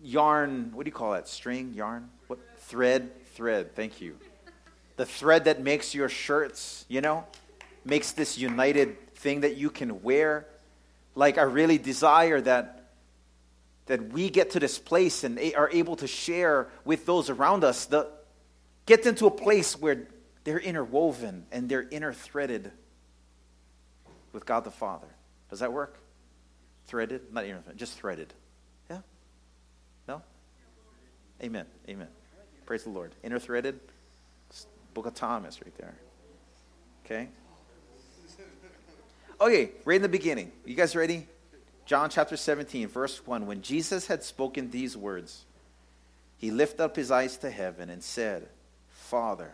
yarn, 0.00 0.72
what 0.74 0.84
do 0.84 0.88
you 0.88 0.94
call 0.94 1.12
that? 1.12 1.28
String, 1.28 1.74
yarn? 1.74 2.08
What? 2.26 2.38
Thread? 2.58 3.10
Thread, 3.34 3.74
thank 3.76 4.00
you 4.00 4.16
the 4.96 5.06
thread 5.06 5.44
that 5.44 5.62
makes 5.62 5.94
your 5.94 6.08
shirts, 6.08 6.84
you 6.88 7.00
know, 7.00 7.24
makes 7.84 8.12
this 8.12 8.38
united 8.38 9.14
thing 9.14 9.42
that 9.42 9.56
you 9.56 9.70
can 9.70 10.02
wear. 10.02 10.46
Like, 11.14 11.38
I 11.38 11.42
really 11.42 11.78
desire 11.78 12.40
that, 12.40 12.88
that 13.86 14.12
we 14.12 14.30
get 14.30 14.52
to 14.52 14.60
this 14.60 14.78
place 14.78 15.22
and 15.22 15.38
are 15.56 15.70
able 15.70 15.96
to 15.96 16.06
share 16.06 16.68
with 16.84 17.06
those 17.06 17.30
around 17.30 17.62
us, 17.62 17.86
the, 17.86 18.10
get 18.86 19.06
into 19.06 19.26
a 19.26 19.30
place 19.30 19.78
where 19.78 20.08
they're 20.44 20.58
interwoven 20.58 21.46
and 21.52 21.68
they're 21.68 21.84
interthreaded 21.84 22.70
with 24.36 24.44
God 24.44 24.64
the 24.64 24.70
Father. 24.70 25.06
Does 25.48 25.60
that 25.60 25.72
work? 25.72 25.96
Threaded? 26.88 27.32
Not 27.32 27.44
interthreaded, 27.44 27.76
just 27.76 27.94
threaded. 27.94 28.34
Yeah? 28.90 28.98
No? 30.06 30.20
Amen. 31.42 31.64
Amen. 31.88 32.08
Praise 32.66 32.82
the 32.82 32.90
Lord. 32.90 33.14
Interthreaded? 33.24 33.76
Book 34.92 35.06
of 35.06 35.14
Thomas 35.14 35.58
right 35.64 35.74
there. 35.78 35.94
Okay? 37.06 37.28
Okay, 39.40 39.70
right 39.86 39.96
in 39.96 40.02
the 40.02 40.08
beginning. 40.08 40.52
You 40.66 40.74
guys 40.74 40.94
ready? 40.94 41.26
John 41.86 42.10
chapter 42.10 42.36
17, 42.36 42.88
verse 42.88 43.26
1. 43.26 43.46
When 43.46 43.62
Jesus 43.62 44.06
had 44.06 44.22
spoken 44.22 44.70
these 44.70 44.98
words, 44.98 45.46
he 46.36 46.50
lifted 46.50 46.82
up 46.82 46.94
his 46.94 47.10
eyes 47.10 47.38
to 47.38 47.50
heaven 47.50 47.88
and 47.88 48.02
said, 48.02 48.48
Father, 48.90 49.52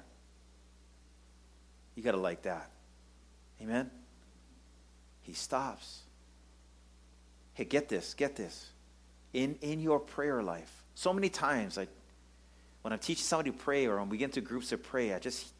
you 1.95 2.03
got 2.03 2.13
to 2.13 2.17
like 2.17 2.43
that. 2.43 2.69
Amen? 3.61 3.89
He 5.23 5.33
stops. 5.33 6.01
Hey, 7.55 7.65
get 7.65 7.89
this, 7.89 8.15
get 8.15 8.37
this. 8.37 8.71
In, 9.33 9.57
in 9.63 9.81
your 9.81 9.99
prayer 9.99 10.43
life, 10.43 10.83
so 10.95 11.13
many 11.13 11.29
times, 11.29 11.77
like, 11.77 11.89
when 12.83 12.93
I'm 12.93 12.99
teaching 12.99 13.25
somebody 13.25 13.51
to 13.51 13.57
pray 13.57 13.87
or 13.87 13.99
when 13.99 14.09
we 14.09 14.19
get 14.19 14.27
into 14.27 14.41
groups 14.41 14.71
to 14.71 14.79
pray, 14.79 15.15
I 15.15 15.19
just, 15.19 15.53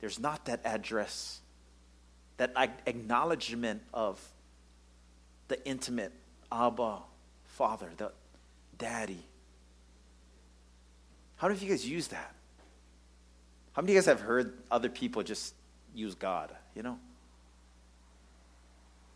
there's 0.00 0.18
not 0.18 0.46
that 0.46 0.60
address, 0.64 1.40
that 2.36 2.52
acknowledgement 2.86 3.82
of 3.92 4.20
the 5.48 5.64
intimate 5.66 6.12
Abba, 6.50 6.98
Father, 7.46 7.90
the 7.96 8.12
Daddy. 8.78 9.24
How 11.36 11.48
many 11.48 11.58
of 11.58 11.62
you 11.62 11.70
guys 11.70 11.86
use 11.86 12.08
that? 12.08 12.34
How 13.72 13.82
many 13.82 13.92
of 13.92 13.94
you 13.94 14.00
guys 14.00 14.06
have 14.06 14.20
heard 14.20 14.54
other 14.70 14.88
people 14.88 15.22
just 15.22 15.54
use 15.94 16.14
God, 16.14 16.50
you 16.74 16.82
know? 16.82 16.98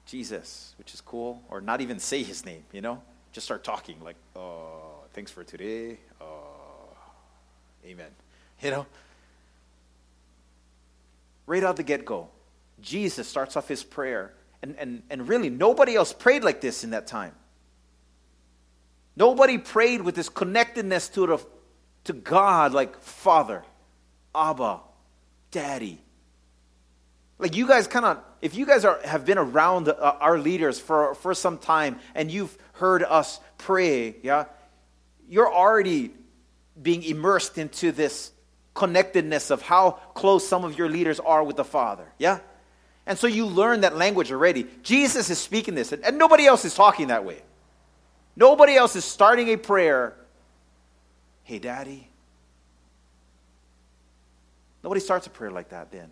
Jesus, 0.07 0.75
which 0.79 0.95
is 0.95 1.01
cool, 1.01 1.43
or 1.51 1.61
not 1.61 1.81
even 1.81 1.99
say 1.99 2.23
his 2.23 2.47
name, 2.47 2.63
you 2.73 2.81
know? 2.81 3.03
Just 3.33 3.45
start 3.45 3.65
talking 3.65 4.01
like, 4.03 4.17
oh, 4.37 5.03
thanks 5.13 5.31
for 5.31 5.45
today. 5.45 5.99
Oh, 6.21 6.97
amen. 7.85 8.09
You 8.63 8.71
know? 8.71 8.87
Right 11.47 11.63
out 11.63 11.77
the 11.77 11.83
get 11.83 12.05
go, 12.05 12.29
Jesus 12.81 13.29
starts 13.29 13.57
off 13.57 13.69
his 13.69 13.85
prayer. 13.85 14.33
And, 14.63 14.77
and, 14.79 15.03
and 15.11 15.29
really, 15.29 15.51
nobody 15.51 15.97
else 15.97 16.13
prayed 16.13 16.43
like 16.43 16.61
this 16.61 16.83
in 16.83 16.91
that 16.91 17.07
time. 17.07 17.33
Nobody 19.17 19.59
prayed 19.59 20.03
with 20.03 20.15
this 20.15 20.29
connectedness 20.29 21.09
to, 21.11 21.27
the, 21.27 21.39
to 22.05 22.13
God 22.13 22.73
like 22.73 23.01
Father, 23.01 23.65
Abba, 24.35 24.81
Daddy. 25.51 26.01
Like 27.39 27.57
you 27.57 27.67
guys 27.67 27.87
kind 27.87 28.05
of, 28.05 28.19
if 28.43 28.55
you 28.55 28.67
guys 28.67 28.85
are, 28.85 29.01
have 29.05 29.25
been 29.25 29.39
around 29.39 29.89
uh, 29.89 30.17
our 30.21 30.39
leaders 30.39 30.79
for, 30.79 31.15
for 31.17 31.35
some 31.35 31.59
time 31.59 31.99
and 32.15 32.31
you've 32.31 32.57
heard 32.75 33.03
us 33.03 33.41
pray, 33.59 34.17
yeah, 34.23 34.45
you're 35.29 35.53
already 35.53 36.11
being 36.81 37.03
immersed 37.03 37.59
into 37.59 37.93
this 37.93 38.33
connectedness 38.75 39.51
of 39.51 39.63
how 39.63 39.93
close 40.15 40.47
some 40.47 40.65
of 40.65 40.77
your 40.79 40.89
leaders 40.89 41.19
are 41.21 41.43
with 41.43 41.57
the 41.57 41.65
Father, 41.65 42.07
yeah? 42.19 42.41
And 43.07 43.19
so 43.19 43.27
you 43.27 43.47
learn 43.47 43.83
that 43.83 43.97
language 43.97 44.31
already. 44.31 44.67
Jesus 44.83 45.31
is 45.31 45.39
speaking 45.39 45.75
this, 45.75 45.93
and, 45.93 46.05
and 46.05 46.19
nobody 46.19 46.45
else 46.47 46.65
is 46.65 46.75
talking 46.75 47.09
that 47.09 47.25
way. 47.25 47.41
Nobody 48.37 48.75
else 48.75 48.97
is 48.97 49.05
starting 49.05 49.49
a 49.49 49.57
prayer. 49.57 50.15
Hey, 51.45 51.59
Daddy. 51.59 52.09
Nobody 54.85 55.01
starts 55.01 55.27
a 55.27 55.31
prayer 55.31 55.51
like 55.51 55.71
that 55.71 55.91
then. 55.91 56.11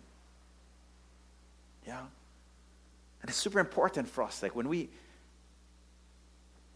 Yeah? 1.85 2.01
And 3.25 3.31
it's 3.31 3.39
super 3.39 3.59
important 3.59 4.07
for 4.07 4.23
us. 4.23 4.43
Like 4.43 4.55
when 4.55 4.69
we 4.69 4.87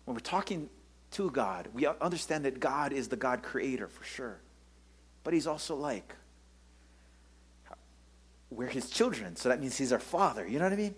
when 0.06 0.16
we're 0.16 0.20
talking 0.20 0.68
to 1.12 1.30
God, 1.30 1.68
we 1.76 1.86
understand 1.86 2.46
that 2.46 2.60
God 2.60 2.92
is 2.92 3.08
the 3.08 3.16
God 3.16 3.44
creator 3.44 3.88
for 3.88 4.04
sure. 4.04 4.40
But 5.24 5.36
he's 5.36 5.46
also 5.46 5.76
like 5.76 6.16
we're 8.50 8.66
his 8.66 8.90
children, 8.90 9.36
so 9.36 9.50
that 9.50 9.62
means 9.62 9.78
he's 9.78 9.94
our 9.94 10.00
father. 10.00 10.48
You 10.48 10.58
know 10.58 10.66
what 10.66 10.74
I 10.74 10.78
mean? 10.78 10.96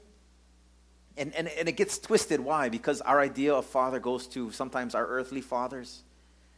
And, 1.17 1.35
and, 1.35 1.49
and 1.49 1.67
it 1.67 1.75
gets 1.75 1.99
twisted. 1.99 2.39
Why? 2.39 2.69
Because 2.69 3.01
our 3.01 3.19
idea 3.19 3.53
of 3.53 3.65
father 3.65 3.99
goes 3.99 4.27
to 4.27 4.51
sometimes 4.51 4.95
our 4.95 5.05
earthly 5.05 5.41
fathers. 5.41 6.01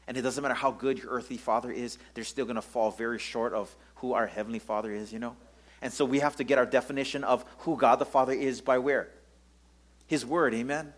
And 0.08 0.18
it 0.18 0.22
doesn't 0.22 0.44
matter 0.44 0.54
how 0.54 0.70
good 0.70 1.00
your 1.00 1.10
earthly 1.10 1.38
father 1.38 1.72
is, 1.72 1.98
they're 2.14 2.24
still 2.24 2.46
going 2.46 2.58
to 2.58 2.62
fall 2.62 2.92
very 2.92 3.18
short 3.18 3.56
of 3.56 3.76
who 3.96 4.14
our 4.14 4.28
heavenly 4.28 4.60
father 4.60 4.94
is, 4.94 5.12
you 5.12 5.18
know? 5.18 5.36
And 5.84 5.92
so 5.92 6.06
we 6.06 6.20
have 6.20 6.38
to 6.38 6.46
get 6.46 6.58
our 6.58 6.66
definition 6.66 7.26
of 7.26 7.44
who 7.60 7.76
God 7.76 7.98
the 8.00 8.06
Father 8.06 8.32
is 8.32 8.62
by 8.62 8.78
where? 8.78 9.10
His 10.08 10.26
Word, 10.26 10.54
amen? 10.54 10.94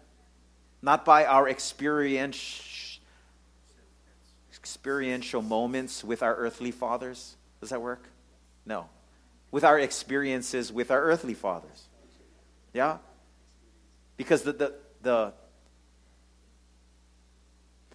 Not 0.80 1.04
by 1.04 1.26
our 1.26 1.50
experience, 1.50 3.00
experiential 4.54 5.42
moments 5.42 6.04
with 6.04 6.22
our 6.22 6.36
earthly 6.36 6.70
fathers. 6.70 7.36
Does 7.62 7.72
that 7.72 7.82
work? 7.82 8.08
No. 8.64 8.88
With 9.50 9.64
our 9.64 9.80
experiences 9.80 10.72
with 10.72 10.92
our 10.92 11.02
earthly 11.02 11.34
fathers. 11.34 11.88
Yeah? 12.72 13.00
Because 14.18 14.44
the, 14.44 14.54
the, 14.54 14.74
the, 15.02 15.34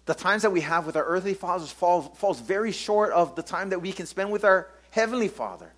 the 0.07 0.13
times 0.13 0.41
that 0.41 0.51
we 0.51 0.59
have 0.59 0.85
with 0.85 0.97
our 0.97 1.05
earthly 1.05 1.35
fathers 1.35 1.71
fall, 1.71 2.01
falls 2.01 2.41
very 2.41 2.73
short 2.73 3.13
of 3.13 3.37
the 3.37 3.43
time 3.43 3.69
that 3.69 3.81
we 3.81 3.93
can 3.93 4.07
spend 4.07 4.29
with 4.29 4.43
our 4.43 4.67
heavenly 4.89 5.29
Father. 5.29 5.71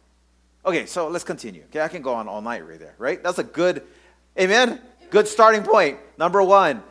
Okay, 0.66 0.86
so 0.86 1.10
let's 1.10 1.26
continue. 1.26 1.64
Okay, 1.66 1.82
I 1.82 1.88
can 1.88 2.02
go 2.02 2.14
on 2.14 2.28
all 2.28 2.42
night 2.42 2.66
right 2.68 2.80
there, 2.80 2.96
right? 2.98 3.22
That's 3.22 3.38
a 3.38 3.44
good, 3.44 3.84
amen? 4.40 4.82
Good 5.10 5.28
starting 5.28 5.64
point. 5.64 6.00
Number 6.18 6.42
one, 6.42 6.84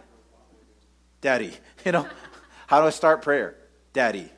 daddy. 1.20 1.52
You 1.84 1.90
know, 1.90 2.06
how 2.68 2.80
do 2.80 2.86
I 2.86 2.90
start 2.90 3.22
prayer? 3.22 3.56
Daddy. 3.92 4.30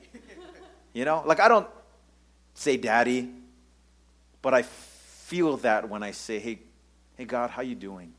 You 0.94 1.04
know, 1.04 1.22
like 1.26 1.40
I 1.40 1.48
don't 1.48 1.66
say 2.54 2.78
daddy, 2.78 3.28
but 4.40 4.54
I 4.54 4.62
feel 4.62 5.58
that 5.58 5.90
when 5.90 6.02
I 6.02 6.12
say, 6.12 6.38
hey, 6.38 6.60
hey 7.18 7.26
God, 7.26 7.50
how 7.50 7.60
you 7.60 7.74
doing? 7.74 8.14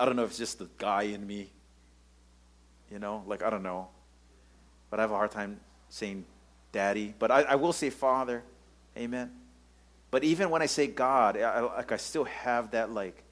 I 0.00 0.04
don't 0.04 0.16
know 0.16 0.24
if 0.24 0.30
it's 0.30 0.38
just 0.38 0.58
the 0.58 0.68
guy 0.78 1.02
in 1.02 1.24
me. 1.24 1.52
You 2.90 2.98
know, 2.98 3.22
like 3.28 3.44
I 3.44 3.50
don't 3.50 3.62
know. 3.62 3.88
But 4.90 4.98
I 4.98 5.02
have 5.04 5.12
a 5.12 5.16
hard 5.16 5.30
time 5.30 5.60
saying 5.88 6.24
daddy. 6.72 7.14
But 7.16 7.30
I, 7.30 7.42
I 7.42 7.54
will 7.54 7.72
say 7.72 7.90
father. 7.90 8.42
Amen. 8.96 9.30
But 10.10 10.24
even 10.24 10.50
when 10.50 10.60
I 10.62 10.66
say 10.66 10.86
God, 10.86 11.36
I, 11.36 11.60
like 11.60 11.92
I 11.92 11.96
still 11.96 12.24
have 12.24 12.72
that 12.72 12.90
like 12.92 13.22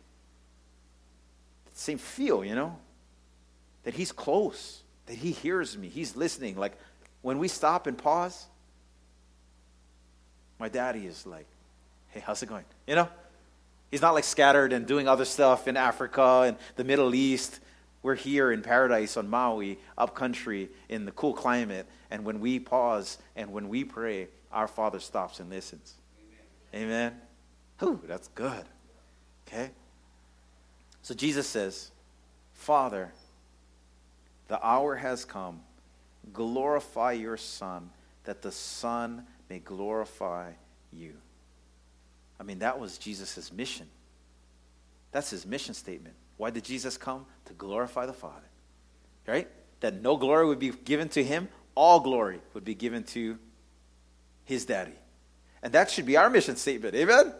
same 1.75 1.99
feel, 1.99 2.45
you 2.45 2.55
know, 2.55 2.77
that 3.85 3.95
He's 3.95 4.13
close, 4.13 4.83
that 5.07 5.17
He 5.17 5.31
hears 5.33 5.77
me, 5.77 5.89
He's 5.89 6.17
listening. 6.17 6.57
Like 6.57 6.73
when 7.23 7.39
we 7.39 7.49
stop 7.49 7.87
and 7.87 7.97
pause, 7.97 8.47
my 10.59 10.69
daddy 10.69 11.07
is 11.07 11.27
like, 11.27 11.47
"Hey, 12.09 12.21
how's 12.21 12.43
it 12.43 12.47
going?" 12.47 12.65
You 12.87 12.95
know, 12.95 13.09
he's 13.91 14.03
not 14.03 14.15
like 14.15 14.25
scattered 14.25 14.73
and 14.73 14.87
doing 14.87 15.09
other 15.09 15.25
stuff 15.25 15.69
in 15.69 15.77
Africa 15.77 16.45
and 16.47 16.57
the 16.77 16.85
Middle 16.85 17.15
East. 17.15 17.61
We're 18.03 18.15
here 18.15 18.51
in 18.51 18.63
paradise 18.63 19.17
on 19.17 19.29
Maui, 19.29 19.79
up 19.99 20.15
country, 20.15 20.71
in 20.89 21.05
the 21.05 21.13
cool 21.13 21.35
climate, 21.35 21.87
and 22.11 22.25
when 22.25 22.41
we 22.41 22.59
pause 22.59 23.19
and 23.37 23.53
when 23.53 23.69
we 23.69 23.85
pray, 23.85 24.29
our 24.53 24.67
Father 24.67 24.99
stops 24.99 25.41
and 25.41 25.51
listens. 25.51 25.95
Amen. 26.75 27.13
Amen? 27.81 28.01
that's 28.07 28.29
good. 28.29 28.65
Okay? 29.47 29.71
So 31.03 31.15
Jesus 31.15 31.47
says, 31.47 31.91
Father, 32.53 33.13
the 34.49 34.65
hour 34.65 34.97
has 34.97 35.25
come. 35.25 35.61
Glorify 36.33 37.13
your 37.13 37.37
Son, 37.37 37.91
that 38.25 38.43
the 38.43 38.53
Son 38.53 39.25
may 39.49 39.59
glorify 39.59 40.51
you. 40.93 41.15
I 42.39 42.43
mean, 42.43 42.59
that 42.61 42.79
was 42.79 42.99
Jesus' 42.99 43.53
mission. 43.53 43.87
That's 45.13 45.31
his 45.31 45.47
mission 45.47 45.75
statement. 45.75 46.15
Why 46.37 46.51
did 46.51 46.65
Jesus 46.65 46.97
come? 46.97 47.27
To 47.47 47.53
glorify 47.55 48.07
the 48.07 48.13
Father. 48.13 48.47
Right? 49.27 49.49
That 49.81 50.01
no 50.03 50.17
glory 50.17 50.47
would 50.47 50.59
be 50.59 50.71
given 50.71 51.09
to 51.11 51.25
him, 51.25 51.49
all 51.81 52.01
glory 52.01 52.39
would 52.53 52.63
be 52.63 52.75
given 52.75 53.03
to 53.03 53.39
his 54.45 54.67
daddy. 54.67 54.93
And 55.63 55.73
that 55.73 55.91
should 55.91 56.05
be 56.05 56.19
our 56.19 56.29
mission 56.29 56.57
statement. 56.57 56.95
Amen? 56.95 57.33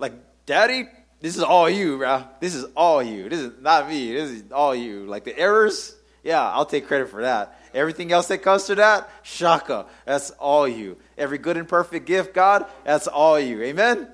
Like, 0.00 0.12
daddy, 0.44 0.88
this 1.20 1.36
is 1.36 1.44
all 1.44 1.70
you, 1.70 1.98
bro. 1.98 2.24
This 2.40 2.56
is 2.56 2.64
all 2.76 3.00
you. 3.00 3.28
This 3.28 3.38
is 3.38 3.52
not 3.60 3.88
me. 3.88 4.12
This 4.12 4.28
is 4.28 4.50
all 4.50 4.74
you. 4.74 5.06
Like 5.06 5.22
the 5.22 5.38
errors, 5.38 5.94
yeah, 6.24 6.50
I'll 6.50 6.66
take 6.66 6.88
credit 6.88 7.10
for 7.10 7.22
that. 7.22 7.60
Everything 7.72 8.10
else 8.10 8.26
that 8.26 8.38
comes 8.38 8.64
to 8.64 8.74
that, 8.74 9.08
shaka. 9.22 9.86
That's 10.04 10.32
all 10.32 10.66
you. 10.66 10.96
Every 11.16 11.38
good 11.38 11.56
and 11.56 11.68
perfect 11.68 12.06
gift, 12.06 12.34
God, 12.34 12.66
that's 12.82 13.06
all 13.06 13.38
you. 13.38 13.62
Amen? 13.62 14.08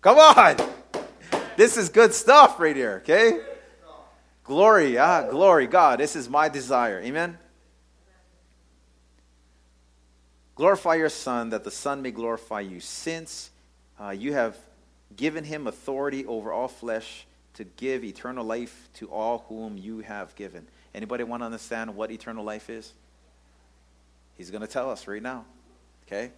Come 0.00 0.18
on. 0.18 0.56
This 1.56 1.76
is 1.76 1.90
good 1.90 2.12
stuff 2.12 2.58
right 2.58 2.74
here, 2.74 3.02
okay? 3.04 3.40
Glory, 4.42 4.98
ah, 4.98 5.30
glory, 5.30 5.68
God. 5.68 6.00
This 6.00 6.16
is 6.16 6.28
my 6.28 6.48
desire. 6.48 7.00
Amen? 7.00 7.38
Glorify 10.54 10.96
your 10.96 11.08
Son, 11.08 11.50
that 11.50 11.64
the 11.64 11.70
Son 11.70 12.02
may 12.02 12.10
glorify 12.10 12.60
you, 12.60 12.80
since 12.80 13.50
uh, 14.00 14.10
you 14.10 14.34
have 14.34 14.56
given 15.16 15.44
him 15.44 15.66
authority 15.66 16.26
over 16.26 16.52
all 16.52 16.68
flesh 16.68 17.26
to 17.54 17.64
give 17.64 18.04
eternal 18.04 18.44
life 18.44 18.88
to 18.94 19.08
all 19.08 19.44
whom 19.48 19.76
you 19.76 20.00
have 20.00 20.34
given. 20.34 20.66
Anybody 20.94 21.24
want 21.24 21.42
to 21.42 21.46
understand 21.46 21.94
what 21.94 22.10
eternal 22.10 22.44
life 22.44 22.70
is? 22.70 22.92
He's 24.36 24.50
going 24.50 24.62
to 24.62 24.66
tell 24.66 24.90
us 24.90 25.06
right 25.06 25.22
now. 25.22 25.44
Okay? 26.06 26.30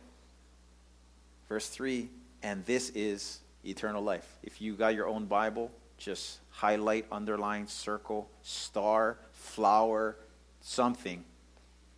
Verse 1.48 1.68
3 1.68 2.08
And 2.42 2.64
this 2.66 2.90
is 2.90 3.40
eternal 3.64 4.02
life. 4.02 4.26
If 4.42 4.60
you 4.60 4.74
got 4.74 4.94
your 4.94 5.08
own 5.08 5.26
Bible, 5.26 5.70
just 5.98 6.38
highlight, 6.50 7.06
underline, 7.10 7.66
circle, 7.66 8.28
star, 8.42 9.16
flower, 9.32 10.16
something. 10.60 11.24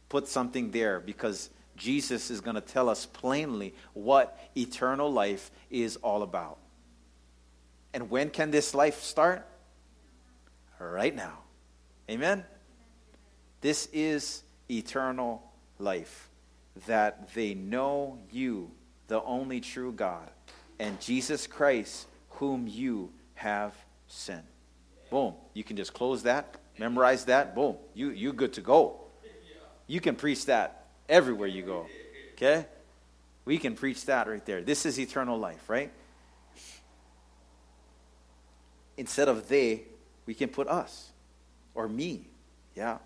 Put 0.09 0.29
something 0.29 0.71
there 0.71 1.01
because 1.01 1.51
Jesus 1.77 2.31
is 2.31 2.41
going 2.41 2.55
to 2.55 2.61
tell 2.61 2.89
us 2.89 3.07
plainly 3.07 3.75
what 3.93 4.39
eternal 4.57 5.13
life 5.13 5.51
is 5.71 5.97
all 5.97 6.23
about. 6.23 6.59
And 7.93 8.11
when 8.11 8.31
can 8.31 8.51
this 8.51 8.75
life 8.75 9.03
start? 9.03 9.47
Right 10.79 11.15
now. 11.15 11.39
Amen? 12.11 12.45
This 13.61 13.89
is 13.93 14.43
eternal 14.71 15.43
life, 15.79 16.29
that 16.87 17.33
they 17.35 17.55
know 17.55 18.19
you, 18.31 18.71
the 19.09 19.23
only 19.23 19.61
true 19.61 19.93
God, 19.93 20.31
and 20.79 21.01
Jesus 21.01 21.47
Christ, 21.47 22.07
whom 22.31 22.67
you 22.67 23.11
have 23.35 23.75
sent. 24.09 24.45
Boom. 25.11 25.35
You 25.55 25.65
can 25.65 25.77
just 25.77 25.95
close 25.95 26.23
that, 26.25 26.57
memorize 26.79 27.25
that. 27.27 27.55
Boom. 27.55 27.77
You 27.95 28.11
you 28.11 28.33
good 28.33 28.53
to 28.55 28.61
go. 28.61 29.01
You 29.87 30.01
can 30.01 30.17
preach 30.17 30.47
that 30.47 30.86
everywhere 31.09 31.49
you 31.49 31.63
go. 31.63 31.87
Okay? 32.33 32.67
We 33.45 33.59
can 33.59 33.75
preach 33.75 34.05
that 34.07 34.29
right 34.29 34.45
there. 34.45 34.63
This 34.63 34.87
is 34.87 34.99
eternal 34.99 35.39
life, 35.39 35.69
right? 35.69 35.93
Instead 38.97 39.29
of 39.29 39.49
they, 39.49 39.83
we 40.27 40.35
can 40.35 40.49
put 40.49 40.69
us 40.69 41.11
or 41.75 41.89
me. 41.89 42.27
Yeah. 42.75 42.99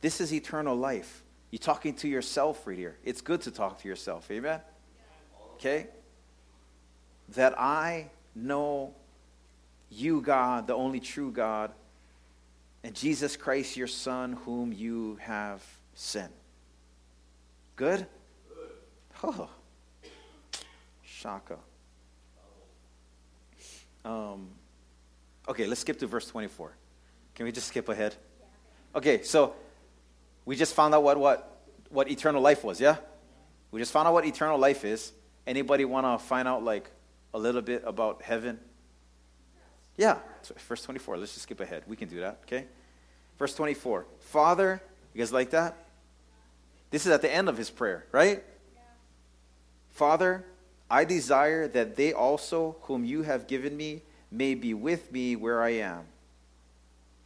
This 0.00 0.20
is 0.20 0.32
eternal 0.32 0.76
life. 0.76 1.22
You're 1.50 1.58
talking 1.58 1.94
to 1.96 2.08
yourself 2.08 2.66
right 2.66 2.76
here. 2.76 2.96
It's 3.04 3.20
good 3.20 3.40
to 3.42 3.50
talk 3.50 3.80
to 3.82 3.88
yourself. 3.88 4.30
Amen? 4.30 4.60
Okay? 5.54 5.86
That 7.30 7.58
I 7.58 8.10
know 8.34 8.94
you, 9.90 10.20
God, 10.20 10.66
the 10.66 10.74
only 10.74 11.00
true 11.00 11.30
God, 11.30 11.72
and 12.84 12.94
Jesus 12.94 13.36
Christ, 13.36 13.76
your 13.76 13.86
Son, 13.86 14.32
whom 14.32 14.72
you 14.72 15.18
have 15.20 15.62
sent. 15.94 16.32
Good? 17.76 18.06
Oh. 19.24 19.48
Shaka. 21.02 21.56
Um, 24.04 24.48
okay, 25.48 25.66
let's 25.66 25.80
skip 25.80 25.98
to 26.00 26.06
verse 26.06 26.26
24. 26.26 26.72
Can 27.34 27.46
we 27.46 27.52
just 27.52 27.68
skip 27.68 27.88
ahead? 27.88 28.16
Okay, 28.94 29.22
so 29.22 29.54
we 30.44 30.56
just 30.56 30.74
found 30.74 30.94
out 30.94 31.02
what, 31.02 31.18
what, 31.18 31.60
what 31.90 32.10
eternal 32.10 32.42
life 32.42 32.64
was, 32.64 32.80
yeah? 32.80 32.96
We 33.70 33.80
just 33.80 33.92
found 33.92 34.08
out 34.08 34.14
what 34.14 34.26
eternal 34.26 34.58
life 34.58 34.84
is. 34.84 35.12
Anybody 35.46 35.84
want 35.84 36.06
to 36.06 36.24
find 36.24 36.46
out 36.46 36.62
like 36.62 36.90
a 37.32 37.38
little 37.38 37.62
bit 37.62 37.82
about 37.86 38.22
heaven? 38.22 38.58
Yeah, 39.96 40.18
verse 40.68 40.82
24. 40.82 41.18
Let's 41.18 41.32
just 41.32 41.44
skip 41.44 41.60
ahead. 41.60 41.84
We 41.86 41.96
can 41.96 42.08
do 42.08 42.20
that, 42.20 42.40
okay? 42.44 42.66
Verse 43.38 43.54
24. 43.54 44.06
Father, 44.20 44.82
you 45.14 45.18
guys 45.18 45.32
like 45.32 45.50
that? 45.50 45.76
This 46.92 47.06
is 47.06 47.12
at 47.12 47.22
the 47.22 47.34
end 47.34 47.48
of 47.48 47.56
his 47.56 47.70
prayer, 47.70 48.04
right? 48.12 48.44
Yeah. 48.74 48.80
Father, 49.90 50.44
I 50.88 51.04
desire 51.04 51.66
that 51.68 51.96
they 51.96 52.12
also, 52.12 52.76
whom 52.82 53.04
you 53.04 53.22
have 53.22 53.48
given 53.48 53.76
me, 53.76 54.02
may 54.30 54.54
be 54.54 54.74
with 54.74 55.10
me 55.10 55.34
where 55.34 55.62
I 55.62 55.70
am, 55.70 56.04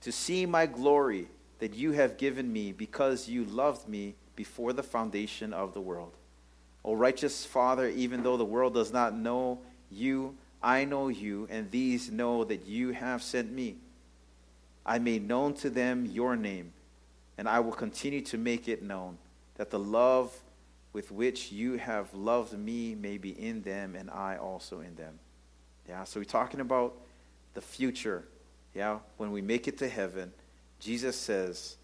to 0.00 0.12
see 0.12 0.46
my 0.46 0.66
glory 0.66 1.26
that 1.58 1.74
you 1.74 1.92
have 1.92 2.16
given 2.16 2.52
me 2.52 2.72
because 2.72 3.28
you 3.28 3.44
loved 3.44 3.88
me 3.88 4.14
before 4.36 4.72
the 4.72 4.82
foundation 4.82 5.52
of 5.52 5.74
the 5.74 5.80
world. 5.80 6.12
O 6.84 6.94
righteous 6.94 7.44
Father, 7.44 7.88
even 7.88 8.22
though 8.22 8.36
the 8.36 8.44
world 8.44 8.74
does 8.74 8.92
not 8.92 9.16
know 9.16 9.58
you, 9.90 10.36
I 10.62 10.84
know 10.84 11.08
you, 11.08 11.48
and 11.50 11.70
these 11.70 12.10
know 12.10 12.44
that 12.44 12.66
you 12.66 12.92
have 12.92 13.22
sent 13.22 13.50
me. 13.50 13.76
I 14.84 15.00
made 15.00 15.26
known 15.26 15.54
to 15.54 15.70
them 15.70 16.06
your 16.06 16.36
name, 16.36 16.72
and 17.36 17.48
I 17.48 17.58
will 17.60 17.72
continue 17.72 18.20
to 18.22 18.38
make 18.38 18.68
it 18.68 18.82
known, 18.82 19.18
that 19.56 19.70
the 19.70 19.78
love 19.78 20.32
with 20.92 21.10
which 21.10 21.52
you 21.52 21.76
have 21.76 22.12
loved 22.14 22.58
me 22.58 22.94
may 22.94 23.18
be 23.18 23.30
in 23.30 23.62
them, 23.62 23.94
and 23.94 24.10
I 24.10 24.36
also 24.36 24.80
in 24.80 24.94
them. 24.94 25.18
Yeah, 25.88 26.04
so 26.04 26.20
we're 26.20 26.24
talking 26.24 26.60
about 26.60 26.94
the 27.54 27.60
future. 27.60 28.24
Yeah, 28.74 28.98
when 29.16 29.30
we 29.30 29.42
make 29.42 29.68
it 29.68 29.78
to 29.78 29.88
heaven, 29.88 30.32
Jesus 30.80 31.16
says 31.16 31.76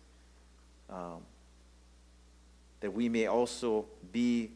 um, 0.91 1.21
that 2.81 2.93
we 2.93 3.09
may 3.09 3.27
also 3.27 3.87
be 4.13 4.51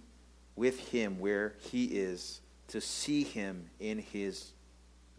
with 0.57 0.79
him 0.89 1.19
where 1.19 1.55
he 1.71 1.85
is 1.85 2.41
to 2.69 2.81
see 2.81 3.25
him 3.25 3.69
in 3.79 3.99
his 3.99 4.53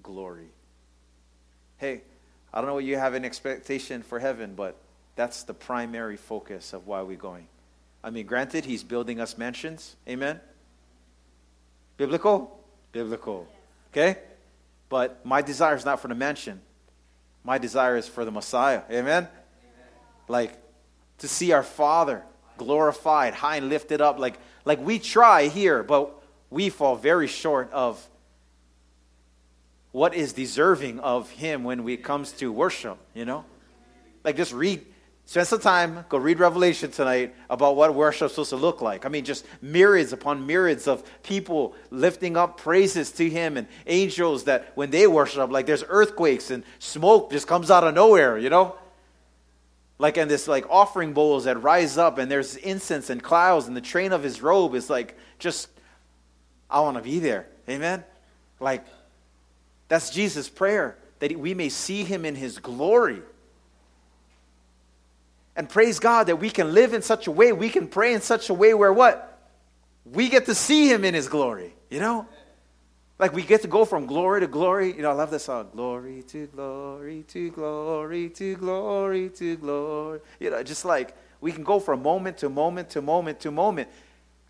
glory. 0.03 0.49
Hey, 1.77 2.01
I 2.53 2.59
don't 2.59 2.67
know 2.67 2.73
what 2.73 2.85
you 2.85 2.97
have 2.97 3.13
an 3.13 3.23
expectation 3.23 4.01
for 4.01 4.19
heaven, 4.19 4.53
but 4.55 4.75
that's 5.15 5.43
the 5.43 5.53
primary 5.53 6.17
focus 6.17 6.73
of 6.73 6.87
why 6.87 7.01
we're 7.01 7.17
going. 7.17 7.47
I 8.07 8.09
mean, 8.09 8.25
granted, 8.25 8.63
he's 8.63 8.85
building 8.85 9.19
us 9.19 9.37
mansions. 9.37 9.97
Amen? 10.07 10.39
Biblical? 11.97 12.57
Biblical. 12.93 13.45
Okay? 13.91 14.19
But 14.87 15.25
my 15.25 15.41
desire 15.41 15.75
is 15.75 15.83
not 15.83 15.99
for 15.99 16.07
the 16.07 16.15
mansion. 16.15 16.61
My 17.43 17.57
desire 17.57 17.97
is 17.97 18.07
for 18.07 18.23
the 18.23 18.31
Messiah. 18.31 18.83
Amen? 18.89 19.27
Like 20.29 20.57
to 21.17 21.27
see 21.27 21.51
our 21.51 21.63
Father 21.63 22.23
glorified, 22.55 23.33
high 23.33 23.57
and 23.57 23.67
lifted 23.67 23.99
up. 23.99 24.19
Like, 24.19 24.39
like 24.63 24.79
we 24.79 24.99
try 24.99 25.49
here, 25.49 25.83
but 25.83 26.13
we 26.49 26.69
fall 26.69 26.95
very 26.95 27.27
short 27.27 27.69
of 27.73 28.01
what 29.91 30.15
is 30.15 30.31
deserving 30.31 31.01
of 31.01 31.29
Him 31.31 31.65
when 31.65 31.85
it 31.89 32.05
comes 32.05 32.31
to 32.33 32.53
worship, 32.53 32.99
you 33.13 33.25
know? 33.25 33.43
Like 34.23 34.37
just 34.37 34.53
read 34.53 34.85
Spend 35.27 35.45
some 35.45 35.59
time, 35.59 36.05
go 36.07 36.17
read 36.17 36.39
Revelation 36.39 36.89
tonight 36.89 37.35
about 37.49 37.75
what 37.75 37.93
worship 37.93 38.27
is 38.27 38.31
supposed 38.31 38.51
to 38.51 38.55
look 38.55 38.81
like. 38.81 39.05
I 39.05 39.09
mean, 39.09 39.25
just 39.25 39.45
myriads 39.61 40.13
upon 40.13 40.47
myriads 40.47 40.87
of 40.87 41.03
people 41.21 41.75
lifting 41.91 42.37
up 42.37 42.55
praises 42.55 43.11
to 43.11 43.29
Him 43.29 43.57
and 43.57 43.67
angels 43.87 44.45
that 44.45 44.71
when 44.75 44.89
they 44.89 45.05
worship, 45.05 45.51
like 45.51 45.65
there's 45.65 45.83
earthquakes 45.89 46.49
and 46.49 46.63
smoke 46.79 47.29
just 47.29 47.45
comes 47.45 47.69
out 47.69 47.83
of 47.83 47.93
nowhere, 47.93 48.37
you 48.37 48.49
know? 48.49 48.77
Like, 49.99 50.15
and 50.15 50.31
this 50.31 50.47
like 50.47 50.65
offering 50.69 51.11
bowls 51.11 51.43
that 51.43 51.61
rise 51.61 51.97
up 51.97 52.19
and 52.19 52.31
there's 52.31 52.55
incense 52.55 53.09
and 53.09 53.21
clouds 53.21 53.67
and 53.67 53.75
the 53.75 53.81
train 53.81 54.13
of 54.13 54.23
His 54.23 54.41
robe 54.41 54.75
is 54.75 54.89
like 54.89 55.17
just, 55.39 55.67
I 56.69 56.79
want 56.79 56.95
to 56.95 57.03
be 57.03 57.19
there. 57.19 57.47
Amen? 57.67 58.01
Like, 58.61 58.85
that's 59.89 60.09
Jesus' 60.09 60.47
prayer 60.47 60.97
that 61.19 61.37
we 61.37 61.53
may 61.53 61.67
see 61.67 62.05
Him 62.05 62.23
in 62.23 62.35
His 62.35 62.59
glory. 62.59 63.21
And 65.57 65.67
praise 65.67 65.97
God 65.97 66.27
that 66.27 66.35
we 66.35 66.51
can 66.51 66.73
live 66.73 66.93
in 66.93 67.01
such 67.01 67.25
a 67.25 67.31
way, 67.31 67.51
we 67.51 67.69
can 67.69 67.87
pray 67.87 68.13
in 68.13 68.21
such 68.21 68.49
a 68.49 68.53
way 68.53 68.75
where 68.75 68.93
what? 68.93 69.39
We 70.05 70.29
get 70.29 70.45
to 70.45 70.55
see 70.55 70.89
him 70.89 71.03
in 71.03 71.15
his 71.15 71.27
glory, 71.27 71.73
you 71.89 71.99
know? 71.99 72.27
Like 73.17 73.33
we 73.33 73.41
get 73.41 73.63
to 73.63 73.67
go 73.67 73.83
from 73.83 74.05
glory 74.05 74.41
to 74.41 74.47
glory. 74.47 74.95
You 74.95 75.01
know, 75.01 75.09
I 75.09 75.13
love 75.13 75.31
this 75.31 75.45
song. 75.45 75.69
Glory 75.73 76.21
to 76.27 76.45
glory 76.45 77.25
to 77.29 77.49
glory 77.49 78.29
to 78.29 78.55
glory 78.55 79.29
to 79.29 79.57
glory. 79.57 80.19
You 80.39 80.51
know, 80.51 80.61
just 80.61 80.85
like 80.85 81.15
we 81.41 81.51
can 81.51 81.63
go 81.63 81.79
from 81.79 82.03
moment 82.03 82.37
to 82.37 82.49
moment 82.49 82.91
to 82.91 83.01
moment 83.01 83.39
to 83.39 83.49
moment. 83.49 83.89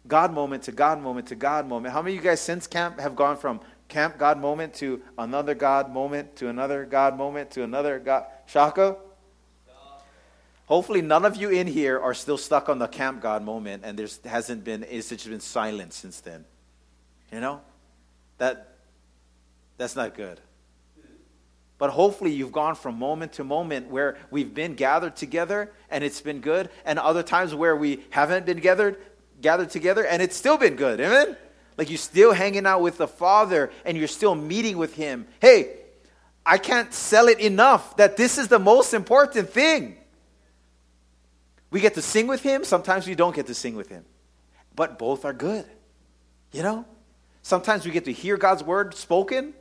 God 0.05 0.33
moment 0.33 0.63
to 0.63 0.73
God 0.73 1.01
moment 1.01 1.27
to 1.27 1.35
God 1.35 1.65
moment. 1.67 1.93
How 1.93 2.01
many 2.01 2.17
of 2.17 2.23
you 2.23 2.29
guys 2.29 2.41
since 2.41 2.67
camp 2.67 2.99
have 2.99 3.15
gone 3.15 3.37
from 3.37 3.61
camp 3.87 4.17
God 4.17 4.37
moment 4.37 4.73
to 4.75 5.01
another 5.17 5.55
God 5.55 5.89
moment 5.89 6.35
to 6.35 6.49
another 6.49 6.83
God 6.83 7.17
moment 7.17 7.51
to 7.51 7.63
another 7.63 7.99
God? 7.99 8.25
Shaka? 8.45 8.97
Hopefully, 10.67 11.01
none 11.01 11.23
of 11.23 11.37
you 11.37 11.49
in 11.49 11.65
here 11.65 11.97
are 11.97 12.13
still 12.13 12.37
stuck 12.37 12.67
on 12.67 12.77
the 12.77 12.87
camp 12.87 13.21
God 13.21 13.41
moment, 13.41 13.83
and 13.85 13.97
there 13.97 14.07
hasn't 14.25 14.65
been 14.65 14.85
it's 14.89 15.09
just 15.09 15.29
been 15.29 15.39
silent 15.39 15.93
since 15.93 16.19
then. 16.19 16.43
You 17.31 17.39
know, 17.39 17.61
that 18.37 18.75
that's 19.77 19.95
not 19.95 20.13
good. 20.13 20.41
But 21.77 21.91
hopefully, 21.91 22.31
you've 22.31 22.51
gone 22.51 22.75
from 22.75 22.99
moment 22.99 23.33
to 23.33 23.45
moment 23.45 23.89
where 23.89 24.17
we've 24.29 24.53
been 24.53 24.75
gathered 24.75 25.15
together, 25.15 25.71
and 25.89 26.03
it's 26.03 26.19
been 26.19 26.41
good, 26.41 26.69
and 26.83 26.99
other 26.99 27.23
times 27.23 27.55
where 27.55 27.75
we 27.75 28.03
haven't 28.09 28.45
been 28.45 28.59
gathered 28.59 28.97
gathered 29.39 29.69
together, 29.69 30.05
and 30.05 30.21
it's 30.21 30.35
still 30.35 30.57
been 30.57 30.75
good. 30.75 30.99
Amen. 30.99 31.37
Like 31.77 31.89
you're 31.89 31.97
still 31.97 32.33
hanging 32.33 32.65
out 32.65 32.81
with 32.81 32.97
the 32.97 33.07
Father, 33.07 33.71
and 33.85 33.97
you're 33.97 34.09
still 34.09 34.35
meeting 34.35 34.77
with 34.77 34.95
Him. 34.95 35.27
Hey, 35.39 35.77
I 36.45 36.57
can't 36.57 36.93
sell 36.93 37.29
it 37.29 37.39
enough 37.39 37.95
that 37.95 38.17
this 38.17 38.37
is 38.37 38.49
the 38.49 38.59
most 38.59 38.93
important 38.93 39.49
thing. 39.49 39.95
We 41.69 41.81
get 41.81 41.95
to 41.95 42.01
sing 42.01 42.27
with 42.27 42.41
him, 42.41 42.63
sometimes 42.63 43.07
we 43.07 43.15
don't 43.15 43.35
get 43.35 43.47
to 43.47 43.53
sing 43.53 43.75
with 43.75 43.89
him. 43.89 44.05
But 44.75 44.97
both 44.97 45.25
are 45.25 45.33
good. 45.33 45.65
You 46.51 46.63
know? 46.63 46.85
Sometimes 47.41 47.85
we 47.85 47.91
get 47.91 48.05
to 48.05 48.13
hear 48.13 48.37
God's 48.37 48.63
word 48.63 48.93
spoken, 48.93 49.53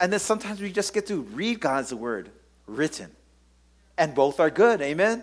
and 0.00 0.12
then 0.12 0.20
sometimes 0.20 0.60
we 0.60 0.72
just 0.72 0.94
get 0.94 1.06
to 1.06 1.22
read 1.22 1.60
God's 1.60 1.92
word 1.92 2.30
written. 2.66 3.10
And 3.98 4.14
both 4.14 4.40
are 4.40 4.50
good. 4.50 4.80
Amen? 4.80 5.22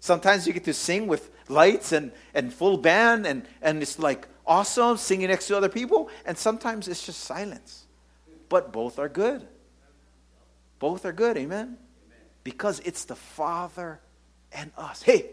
Sometimes 0.00 0.46
you 0.46 0.52
get 0.52 0.64
to 0.64 0.74
sing 0.74 1.06
with 1.06 1.30
lights 1.48 1.92
and, 1.92 2.12
and 2.34 2.52
full 2.52 2.78
band, 2.78 3.26
and, 3.26 3.44
and 3.60 3.82
it's 3.82 3.98
like 3.98 4.28
awesome 4.46 4.96
singing 4.96 5.28
next 5.28 5.46
to 5.48 5.56
other 5.56 5.68
people, 5.68 6.10
and 6.24 6.36
sometimes 6.36 6.88
it's 6.88 7.04
just 7.04 7.20
silence. 7.20 7.84
But 8.48 8.72
both 8.72 8.98
are 8.98 9.08
good. 9.08 9.46
Both 10.78 11.04
are 11.04 11.12
good. 11.12 11.36
Amen? 11.36 11.76
Because 12.42 12.80
it's 12.80 13.04
the 13.04 13.14
Father 13.14 14.00
and 14.52 14.70
us. 14.76 15.02
Hey, 15.02 15.26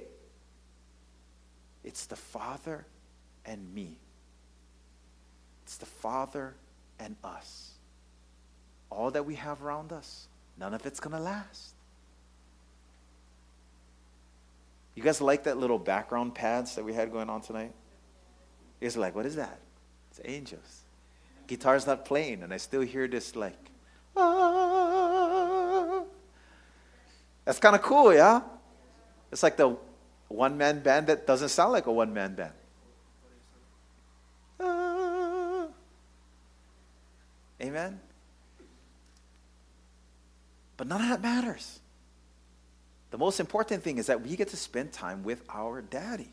it's 1.84 2.06
the 2.06 2.15
Father 2.15 2.86
and 3.45 3.73
me. 3.73 3.97
It's 5.63 5.77
the 5.77 5.86
Father 5.86 6.56
and 6.99 7.15
us. 7.23 7.71
All 8.89 9.12
that 9.12 9.25
we 9.25 9.36
have 9.36 9.63
around 9.63 9.91
us, 9.91 10.27
none 10.58 10.73
of 10.73 10.86
it's 10.86 10.99
going 10.99 11.15
to 11.15 11.21
last. 11.21 11.73
You 14.95 15.03
guys 15.03 15.21
like 15.21 15.43
that 15.43 15.58
little 15.58 15.77
background 15.77 16.34
pads 16.34 16.75
that 16.75 16.84
we 16.84 16.93
had 16.93 17.12
going 17.12 17.30
on 17.30 17.41
tonight? 17.41 17.71
You 18.80 18.88
guys 18.88 18.97
are 18.97 18.99
like, 18.99 19.15
what 19.15 19.25
is 19.25 19.36
that? 19.36 19.60
It's 20.10 20.19
angels. 20.25 20.82
Guitar's 21.45 21.86
not 21.86 22.03
playing, 22.03 22.43
and 22.43 22.53
I 22.53 22.58
still 22.58 22.82
hear 22.82 23.08
this 23.08 23.36
like, 23.36 23.58
ah. 24.15 26.03
That's 27.45 27.60
kind 27.60 27.75
of 27.75 27.82
cool, 27.82 28.13
yeah? 28.13 28.41
It's 29.31 29.43
like 29.43 29.57
the 29.57 29.77
one 30.27 30.57
man 30.57 30.79
band 30.79 31.07
that 31.07 31.27
doesn't 31.27 31.49
sound 31.49 31.71
like 31.71 31.85
a 31.85 31.91
one 31.91 32.13
man 32.13 32.35
band. 32.35 32.53
Ah. 34.59 35.67
Amen? 37.61 37.99
But 40.77 40.87
none 40.87 41.01
of 41.01 41.09
that 41.09 41.21
matters. 41.21 41.79
The 43.09 43.17
most 43.17 43.39
important 43.39 43.83
thing 43.83 43.97
is 43.97 44.07
that 44.07 44.21
we 44.21 44.35
get 44.35 44.49
to 44.49 44.57
spend 44.57 44.91
time 44.91 45.23
with 45.23 45.41
our 45.49 45.81
daddy. 45.81 46.31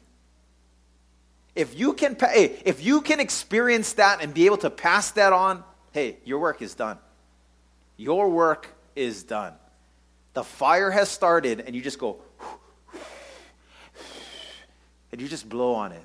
If 1.55 1.79
you 1.79 1.95
can, 1.95 2.17
hey, 2.19 2.61
if 2.65 2.85
you 2.85 3.01
can 3.01 3.21
experience 3.21 3.93
that 3.95 4.21
and 4.23 4.35
be 4.35 4.47
able 4.47 4.57
to 4.59 4.71
pass 4.71 5.13
that 5.13 5.33
on, 5.33 5.63
hey, 5.93 6.19
your 6.25 6.41
work 6.41 6.61
is 6.61 6.75
done. 6.75 6.99
Your 7.97 8.29
work 8.29 8.75
is 8.97 9.23
done. 9.23 9.55
The 10.35 10.43
fire 10.43 10.91
has 10.91 11.09
started, 11.09 11.61
and 11.61 11.77
you 11.77 11.81
just 11.81 12.01
go, 12.01 12.19
and 15.15 15.23
you 15.23 15.29
just 15.29 15.49
blow 15.49 15.75
on 15.75 15.93
it. 15.93 16.03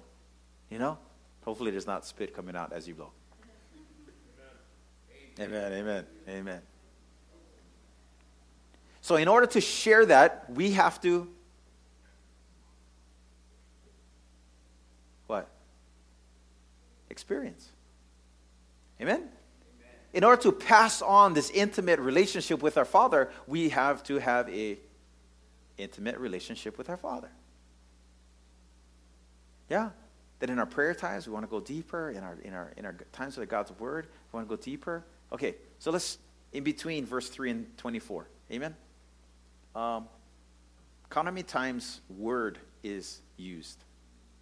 You 0.70 0.78
know? 0.78 0.96
Hopefully, 1.44 1.72
there's 1.72 1.88
not 1.88 2.06
spit 2.06 2.32
coming 2.32 2.56
out 2.56 2.72
as 2.72 2.88
you 2.88 2.94
blow. 2.94 3.10
Amen, 5.40 5.74
amen, 5.74 6.06
amen. 6.28 6.62
So, 9.02 9.16
in 9.16 9.28
order 9.28 9.48
to 9.48 9.62
share 9.62 10.06
that, 10.06 10.46
we 10.52 10.74
have 10.74 11.02
to 11.02 11.28
what? 15.26 15.50
Experience. 17.10 17.68
Amen? 19.02 19.24
In 20.14 20.24
order 20.24 20.40
to 20.44 20.52
pass 20.52 21.02
on 21.02 21.34
this 21.34 21.50
intimate 21.50 22.00
relationship 22.00 22.62
with 22.62 22.78
our 22.78 22.86
Father, 22.86 23.32
we 23.48 23.70
have 23.70 24.04
to 24.04 24.20
have 24.20 24.48
a 24.50 24.78
intimate 25.80 26.20
relationship 26.20 26.78
with 26.78 26.92
our 26.92 26.98
Father. 26.98 27.32
Yeah. 29.70 29.90
That 30.40 30.50
in 30.50 30.58
our 30.58 30.66
prayer 30.66 30.94
times, 30.94 31.28
we 31.28 31.34
want 31.34 31.46
to 31.46 31.50
go 31.50 31.60
deeper. 31.60 32.12
In 32.12 32.24
our, 32.24 32.38
in 32.44 32.54
our, 32.54 32.72
in 32.78 32.86
our 32.86 32.96
times 33.12 33.38
with 33.38 33.50
God's 33.50 33.72
Word, 33.80 34.08
we 34.32 34.38
want 34.38 34.50
to 34.50 34.56
go 34.56 34.62
deeper. 34.62 35.04
Okay, 35.32 35.56
so 35.80 35.92
let's, 35.92 36.18
in 36.54 36.64
between 36.64 37.06
verse 37.06 37.30
3 37.30 37.52
and 37.52 37.78
24. 37.78 38.28
Amen? 38.52 38.76
Um, 39.76 40.08
count 41.10 41.26
how 41.26 41.32
many 41.32 41.44
times 41.44 42.02
word 42.10 42.58
is 42.84 43.20
used. 43.38 43.84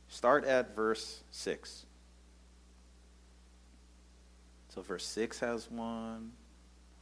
Start 0.07 0.45
at 0.45 0.75
verse 0.75 1.21
6. 1.31 1.85
So 4.69 4.81
verse 4.81 5.05
6 5.05 5.39
has 5.39 5.69
one, 5.69 6.31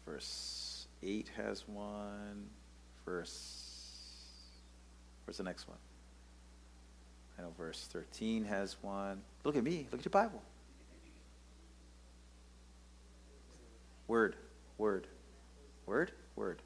verse 0.05 0.87
8 1.03 1.29
has 1.35 1.67
one, 1.67 2.47
verse. 3.05 3.61
Where's 5.25 5.37
the 5.37 5.43
next 5.43 5.67
one? 5.67 5.77
I 7.37 7.41
know 7.41 7.51
verse 7.57 7.87
13 7.91 8.45
has 8.45 8.77
one. 8.81 9.21
Look 9.43 9.55
at 9.55 9.63
me. 9.63 9.87
Look 9.91 10.01
at 10.01 10.05
your 10.05 10.11
Bible. 10.11 10.41
Word, 14.07 14.35
word, 14.77 15.07
word, 15.85 16.11
word. 16.35 16.61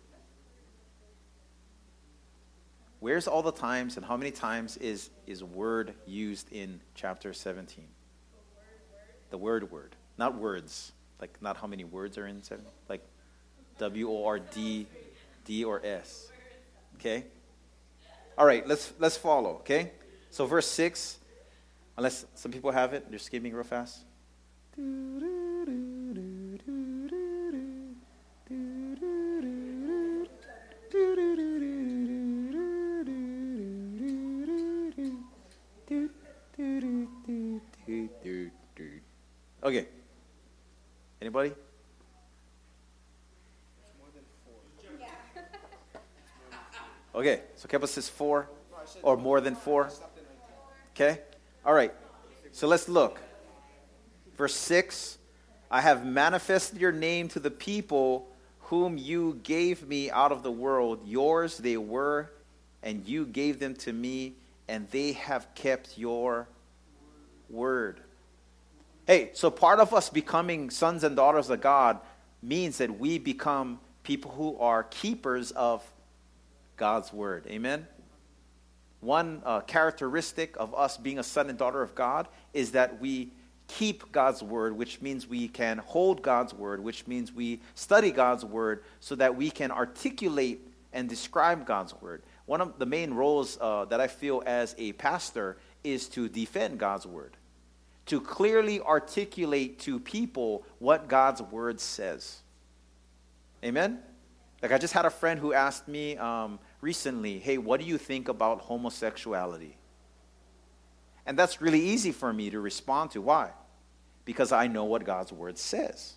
Where's 2.99 3.27
all 3.27 3.41
the 3.41 3.51
times 3.51 3.95
and 3.95 4.05
how 4.05 4.17
many 4.17 4.32
times 4.32 4.75
is, 4.77 5.10
is 5.25 5.41
word 5.43 5.93
used 6.05 6.51
in 6.51 6.82
chapter 6.95 7.34
17? 7.34 7.86
The 9.29 9.38
word 9.38 9.71
word, 9.71 9.95
not 10.17 10.38
words. 10.38 10.91
Like, 11.21 11.41
not 11.41 11.58
how 11.58 11.67
many 11.67 11.84
words 11.84 12.17
are 12.17 12.27
in 12.27 12.43
17. 12.43 12.71
Like, 12.88 13.01
W 13.77 14.10
O 14.10 14.25
R 14.25 14.39
D, 14.39 14.88
D 15.45 15.63
or 15.63 15.86
S. 15.86 16.29
Okay? 16.95 17.25
All 18.38 18.45
right, 18.45 18.65
let's, 18.67 18.93
let's 18.99 19.17
follow, 19.17 19.55
okay? 19.58 19.91
So, 20.31 20.45
verse 20.45 20.67
6, 20.67 21.19
unless 21.97 22.25
some 22.35 22.51
people 22.51 22.71
have 22.71 22.93
it, 22.93 23.09
they're 23.09 23.19
skimming 23.19 23.53
real 23.53 23.63
fast. 23.63 24.05
Okay. 39.61 39.87
Anybody? 41.21 41.51
Okay, 47.13 47.41
so 47.55 47.67
Kepler 47.67 47.87
says 47.87 48.07
four 48.07 48.49
or 49.03 49.17
more 49.17 49.41
than 49.41 49.55
four. 49.55 49.89
Okay? 50.99 51.21
All 51.65 51.73
right. 51.73 51.93
So 52.51 52.67
let's 52.67 52.89
look. 52.89 53.21
Verse 54.38 54.55
6 54.55 55.17
I 55.71 55.81
have 55.81 56.05
manifested 56.05 56.81
your 56.81 56.91
name 56.91 57.29
to 57.29 57.39
the 57.39 57.51
people 57.51 58.27
whom 58.63 58.97
you 58.97 59.39
gave 59.43 59.88
me 59.88 60.12
out 60.12 60.33
of 60.33 60.43
the 60.43 60.51
world. 60.51 61.01
Yours 61.05 61.57
they 61.57 61.77
were, 61.77 62.29
and 62.83 63.07
you 63.07 63.25
gave 63.25 63.59
them 63.59 63.75
to 63.75 63.93
me, 63.93 64.33
and 64.67 64.89
they 64.89 65.13
have 65.13 65.47
kept 65.55 65.97
your 65.97 66.49
word. 67.49 68.01
Hey, 69.07 69.29
so 69.33 69.49
part 69.49 69.79
of 69.79 69.93
us 69.93 70.09
becoming 70.09 70.69
sons 70.69 71.05
and 71.05 71.15
daughters 71.15 71.49
of 71.49 71.62
God 71.62 71.99
means 72.43 72.77
that 72.79 72.99
we 72.99 73.19
become 73.19 73.79
people 74.03 74.31
who 74.31 74.57
are 74.59 74.83
keepers 74.83 75.51
of 75.51 75.81
God's 76.75 77.13
word. 77.13 77.45
Amen? 77.47 77.88
One 79.01 79.41
uh, 79.45 79.62
characteristic 79.62 80.55
of 80.57 80.75
us 80.75 80.97
being 80.97 81.19
a 81.19 81.23
son 81.23 81.49
and 81.49 81.57
daughter 81.57 81.81
of 81.81 81.95
God 81.95 82.27
is 82.53 82.71
that 82.71 82.99
we 82.99 83.31
keep 83.67 84.12
God's 84.12 84.41
word, 84.41 84.75
which 84.75 85.01
means 85.01 85.27
we 85.27 85.47
can 85.47 85.77
hold 85.77 86.21
God's 86.21 86.53
word, 86.53 86.83
which 86.83 87.07
means 87.07 87.31
we 87.31 87.62
study 87.75 88.12
God's 88.12 88.43
word 88.43 88.83
so 88.99 89.15
that 89.15 89.35
we 89.35 89.49
can 89.51 89.71
articulate 89.71 90.67
and 90.91 91.07
describe 91.07 91.65
God's 91.65 91.93
word. 92.01 92.23
One 92.45 92.62
of 92.62 92.79
the 92.79 92.85
main 92.85 93.13
roles 93.13 93.57
uh, 93.62 93.85
that 93.85 94.01
I 94.01 94.07
feel 94.07 94.41
as 94.45 94.75
a 94.77 94.93
pastor 94.93 95.57
is 95.83 96.07
to 96.09 96.27
defend 96.27 96.79
God's 96.79 97.05
word 97.05 97.38
to 98.09 98.19
clearly 98.19 98.81
articulate 98.81 99.77
to 99.77 99.99
people 99.99 100.63
what 100.79 101.07
God's 101.07 101.43
word 101.43 101.79
says. 101.79 102.39
Amen? 103.63 103.99
Like, 104.63 104.71
I 104.71 104.79
just 104.79 104.95
had 104.95 105.05
a 105.05 105.12
friend 105.12 105.39
who 105.39 105.53
asked 105.53 105.88
me 105.88 106.17
um, 106.17 106.57
recently, 106.81 107.39
hey, 107.39 107.57
what 107.57 107.79
do 107.79 107.85
you 107.85 107.97
think 107.97 108.27
about 108.27 108.61
homosexuality? 108.61 109.77
And 111.25 111.37
that's 111.37 111.61
really 111.61 111.81
easy 111.81 112.11
for 112.11 112.33
me 112.33 112.49
to 112.49 112.59
respond 112.59 113.11
to. 113.11 113.21
Why? 113.21 113.51
Because 114.25 114.51
I 114.51 114.67
know 114.67 114.85
what 114.85 115.03
God's 115.03 115.31
word 115.31 115.57
says 115.57 116.15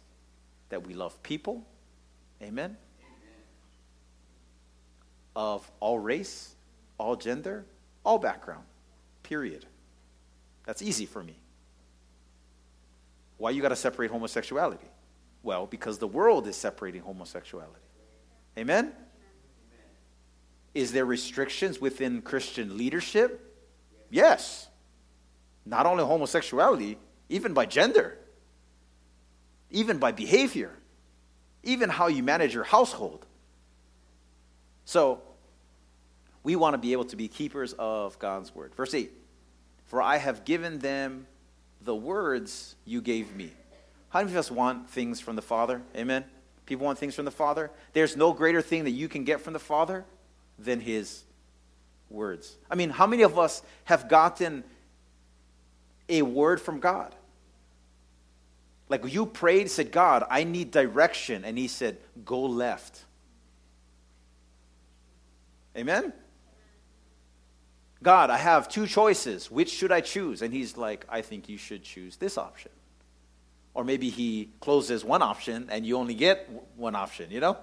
that 0.69 0.87
we 0.87 0.95
love 0.95 1.23
people. 1.23 1.67
Amen? 2.43 2.65
Amen. 2.65 2.77
Of 5.37 5.71
all 5.81 5.99
race, 5.99 6.55
all 6.99 7.17
gender, 7.17 7.65
all 8.05 8.19
background. 8.19 8.65
Period. 9.23 9.67
That's 10.65 10.83
easy 10.83 11.07
for 11.07 11.23
me. 11.23 11.37
Why 13.39 13.51
you 13.51 13.61
got 13.61 13.71
to 13.71 13.77
separate 13.77 14.11
homosexuality? 14.11 14.87
Well, 15.43 15.67
because 15.67 15.99
the 15.99 16.07
world 16.07 16.47
is 16.47 16.57
separating 16.57 17.03
homosexuality. 17.03 17.81
Amen? 18.57 18.93
Is 20.75 20.93
there 20.93 21.05
restrictions 21.05 21.81
within 21.81 22.23
Christian 22.23 22.77
leadership? 22.79 23.41
Yes. 24.11 24.69
Not 25.67 25.87
only 25.87 26.05
homosexuality, 26.05 26.99
even 27.29 27.53
by 27.53 27.67
gender, 27.67 28.19
even 29.71 29.99
by 29.99 30.13
behavior, 30.13 30.73
even 31.63 31.89
how 31.89 32.09
you 32.09 32.23
manage 32.23 32.55
your 32.55 32.65
household. 32.65 33.27
So, 34.85 35.23
we 36.43 36.57
want 36.57 36.75
to 36.75 36.79
be 36.79 36.93
able 36.93 37.05
to 37.07 37.17
be 37.17 37.29
keepers 37.29 37.73
of 37.75 38.19
God's 38.19 38.55
word. 38.55 38.75
Verse 38.75 38.95
8 38.95 39.13
For 39.85 40.03
I 40.03 40.17
have 40.17 40.45
given 40.45 40.79
them 40.79 41.27
the 41.81 41.95
words 41.95 42.77
you 42.85 43.01
gave 43.01 43.35
me. 43.35 43.53
How 44.09 44.21
many 44.21 44.33
of 44.33 44.39
us 44.39 44.51
want 44.51 44.91
things 44.91 45.21
from 45.21 45.37
the 45.37 45.43
Father? 45.43 45.81
Amen? 45.97 46.25
People 46.67 46.87
want 46.87 46.99
things 46.99 47.15
from 47.15 47.25
the 47.25 47.31
Father. 47.31 47.71
There's 47.93 48.17
no 48.17 48.33
greater 48.33 48.63
thing 48.63 48.85
that 48.85 48.91
you 48.91 49.09
can 49.09 49.25
get 49.25 49.41
from 49.41 49.53
the 49.53 49.59
Father 49.59 50.05
than 50.65 50.81
His 50.81 51.25
words. 52.11 52.57
I 52.71 52.75
mean, 52.75 52.91
how 52.91 53.07
many 53.07 53.23
of 53.23 53.39
us 53.39 53.63
have 53.85 54.09
gotten 54.09 54.65
a 56.09 56.23
word 56.23 56.61
from 56.61 56.81
God? 56.81 57.15
Like 58.89 59.11
you 59.13 59.27
prayed, 59.27 59.71
said, 59.71 59.91
God, 59.91 60.25
I 60.29 60.45
need 60.45 60.71
direction. 60.71 61.45
And 61.45 61.57
He 61.57 61.69
said, 61.69 61.99
go 62.25 62.43
left. 62.43 63.05
Amen? 65.77 66.13
God, 68.03 68.31
I 68.31 68.37
have 68.37 68.69
two 68.69 68.87
choices. 68.87 69.51
Which 69.51 69.71
should 69.71 69.93
I 69.93 70.01
choose? 70.01 70.43
And 70.43 70.53
he's 70.53 70.77
like, 70.77 71.07
I 71.09 71.23
think 71.23 71.49
you 71.49 71.57
should 71.57 71.85
choose 71.85 72.17
this 72.17 72.37
option. 72.37 72.73
Or 73.75 73.85
maybe 73.85 74.11
he 74.11 74.51
closes 74.61 75.05
one 75.05 75.23
option 75.23 75.69
and 75.71 75.87
you 75.87 75.97
only 75.97 76.15
get 76.15 76.49
one 76.77 76.95
option, 76.95 77.31
you 77.31 77.41
know? 77.41 77.57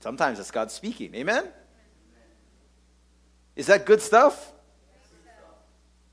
Sometimes 0.00 0.38
it's 0.38 0.50
God 0.50 0.70
speaking. 0.70 1.14
Amen? 1.14 1.48
Is 3.58 3.66
that 3.66 3.84
good 3.84 4.00
stuff? 4.00 4.52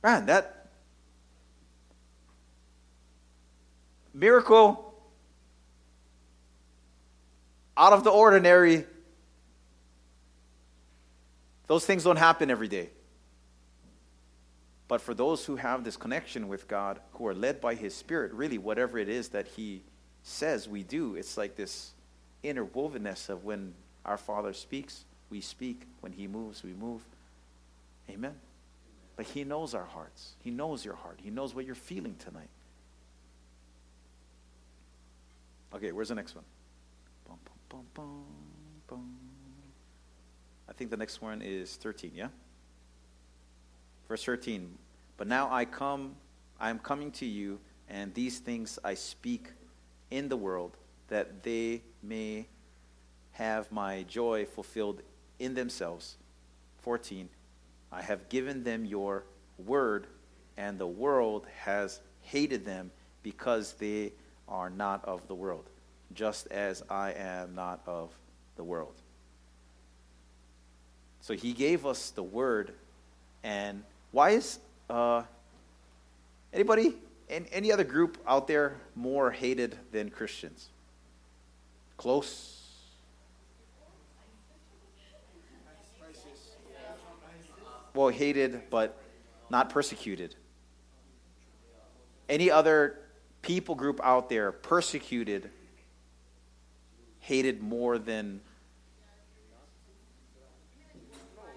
Man, 0.04 0.26
that 0.26 0.68
miracle 4.16 4.96
out 7.78 7.94
of 7.94 8.04
the 8.04 8.10
ordinary. 8.10 8.86
Those 11.68 11.86
things 11.86 12.04
don't 12.04 12.18
happen 12.18 12.50
every 12.50 12.68
day. 12.68 12.90
But 14.88 15.02
for 15.02 15.14
those 15.14 15.46
who 15.46 15.56
have 15.56 15.84
this 15.84 15.98
connection 15.98 16.48
with 16.48 16.68
God, 16.68 17.00
who 17.14 17.28
are 17.28 17.36
led 17.36 17.62
by 17.62 17.76
His 17.76 17.94
Spirit, 17.94 18.34
really, 18.34 18.58
whatever 18.58 18.98
it 18.98 19.10
is 19.10 19.30
that 19.30 19.48
He 19.50 19.84
says 20.24 20.68
we 20.68 20.82
do, 20.82 21.14
it's 21.14 21.38
like 21.38 21.56
this 21.56 21.92
interwovenness 22.44 23.30
of 23.30 23.44
when 23.46 23.76
our 24.04 24.18
Father 24.18 24.54
speaks, 24.54 25.06
we 25.30 25.42
speak. 25.42 25.84
When 26.00 26.12
He 26.12 26.26
moves, 26.28 26.64
we 26.64 26.74
move. 26.74 27.06
Amen. 28.10 28.36
But 29.16 29.26
He 29.28 29.44
knows 29.44 29.74
our 29.74 29.86
hearts. 29.86 30.36
He 30.44 30.52
knows 30.52 30.84
your 30.84 30.96
heart. 30.96 31.20
He 31.24 31.30
knows 31.30 31.56
what 31.56 31.66
you're 31.66 31.76
feeling 31.76 32.16
tonight. 32.18 32.50
Okay, 35.74 35.92
where's 35.92 36.10
the 36.10 36.16
next 36.16 36.36
one? 36.36 36.46
Bum, 37.28 37.38
bum, 37.94 38.26
bum, 38.88 39.16
I 40.70 40.74
think 40.74 40.90
the 40.90 40.98
next 40.98 41.22
one 41.22 41.42
is 41.42 41.76
13, 41.76 42.12
yeah? 42.16 42.28
Verse 44.08 44.24
13. 44.24 44.78
But 45.18 45.28
now 45.28 45.52
I 45.52 45.66
come, 45.66 46.16
I 46.60 46.70
am 46.70 46.80
coming 46.80 47.12
to 47.12 47.26
you, 47.26 47.60
and 47.90 48.14
these 48.14 48.40
things 48.40 48.80
I 48.84 48.94
speak 48.94 49.50
in 50.12 50.30
the 50.30 50.38
world, 50.38 50.78
that 51.08 51.44
they 51.44 51.82
may 52.02 52.48
have 53.34 53.72
my 53.72 54.04
joy 54.04 54.46
fulfilled 54.46 55.02
in 55.40 55.54
themselves. 55.54 56.18
14. 56.80 57.30
I 57.96 58.02
have 58.02 58.28
given 58.28 58.66
them 58.66 58.84
your 58.84 59.24
word, 59.58 60.06
and 60.58 60.78
the 60.78 60.88
world 60.88 61.48
has 61.62 62.02
hated 62.24 62.66
them 62.66 62.92
because 63.24 63.74
they 63.74 64.12
are 64.50 64.70
not 64.70 65.06
of 65.06 65.26
the 65.30 65.34
world, 65.34 65.64
just 66.14 66.48
as 66.48 66.84
I 66.90 67.14
am 67.14 67.56
not 67.56 67.80
of 67.88 68.10
the 68.58 68.66
world. 68.66 68.94
So 71.22 71.36
he 71.36 71.54
gave 71.54 71.86
us 71.86 72.10
the 72.10 72.22
word, 72.22 72.74
and 73.46 73.82
why 74.12 74.32
is 74.32 74.60
uh, 74.90 75.24
anybody, 76.52 76.96
any 77.30 77.72
other 77.72 77.86
group 77.86 78.18
out 78.28 78.46
there 78.46 78.76
more 78.96 79.32
hated 79.32 79.78
than 79.94 80.10
Christians? 80.10 80.68
Close? 81.96 82.55
Well, 87.96 88.10
hated, 88.10 88.70
but 88.70 89.02
not 89.50 89.70
persecuted. 89.70 90.36
Any 92.28 92.52
other 92.52 93.00
people 93.42 93.74
group 93.74 94.02
out 94.04 94.28
there 94.28 94.52
persecuted, 94.52 95.50
hated 97.22 97.62
more 97.62 97.98
than 97.98 98.42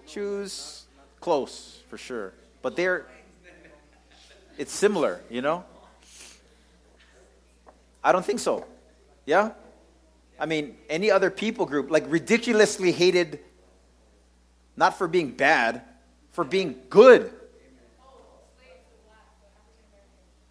Jews? 0.07 0.85
Close, 1.19 1.83
for 1.89 1.97
sure. 1.97 2.33
But 2.61 2.77
they're, 2.77 3.05
it's 4.57 4.71
similar, 4.71 5.19
you 5.29 5.41
know? 5.41 5.65
I 8.01 8.13
don't 8.13 8.23
think 8.23 8.39
so. 8.39 8.65
Yeah? 9.25 9.51
I 10.39 10.45
mean, 10.45 10.77
any 10.89 11.11
other 11.11 11.29
people 11.29 11.65
group, 11.65 11.91
like 11.91 12.05
ridiculously 12.07 12.93
hated, 12.93 13.41
not 14.77 14.97
for 14.97 15.09
being 15.09 15.31
bad, 15.31 15.83
for 16.31 16.43
being 16.43 16.75
good. 16.89 17.31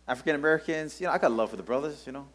African 0.06 0.34
Americans, 0.34 1.00
you 1.00 1.06
know, 1.06 1.12
I 1.12 1.18
got 1.18 1.32
love 1.32 1.50
for 1.50 1.56
the 1.56 1.62
brothers, 1.62 2.02
you 2.06 2.12
know. 2.12 2.26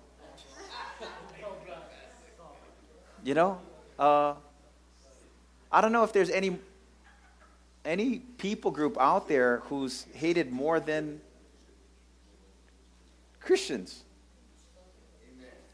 You 3.23 3.34
know, 3.34 3.60
uh, 3.97 4.34
I 5.71 5.82
don't 5.82 5.91
know 5.91 6.03
if 6.03 6.12
there's 6.12 6.29
any 6.29 6.60
any 7.86 8.19
people 8.19 8.71
group 8.71 8.97
out 8.99 9.27
there 9.27 9.60
who's 9.65 10.06
hated 10.13 10.51
more 10.51 10.79
than 10.79 11.19
Christians. 13.39 14.03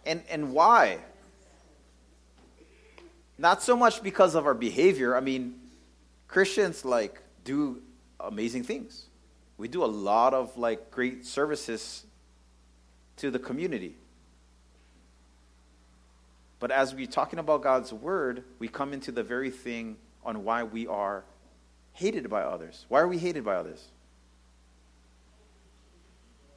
And, 0.05 0.23
and 0.29 0.53
why? 0.53 0.99
Not 3.37 3.61
so 3.61 3.77
much 3.77 4.01
because 4.01 4.35
of 4.35 4.45
our 4.45 4.53
behavior. 4.53 5.15
I 5.15 5.19
mean, 5.19 5.59
Christians 6.27 6.83
like 6.83 7.21
do 7.49 7.81
amazing 8.19 8.61
things. 8.61 9.07
We 9.57 9.67
do 9.67 9.83
a 9.83 9.87
lot 9.87 10.35
of 10.35 10.55
like 10.55 10.91
great 10.91 11.25
services 11.25 12.05
to 13.17 13.31
the 13.31 13.39
community. 13.39 13.95
But 16.59 16.69
as 16.69 16.93
we're 16.93 17.07
talking 17.07 17.39
about 17.39 17.63
God's 17.63 17.91
word, 17.91 18.43
we 18.59 18.67
come 18.67 18.93
into 18.93 19.11
the 19.11 19.23
very 19.23 19.49
thing 19.49 19.97
on 20.23 20.43
why 20.43 20.63
we 20.63 20.85
are 20.85 21.23
hated 21.93 22.29
by 22.29 22.41
others. 22.41 22.85
Why 22.87 22.99
are 22.99 23.07
we 23.07 23.17
hated 23.17 23.43
by 23.43 23.55
others? 23.55 23.83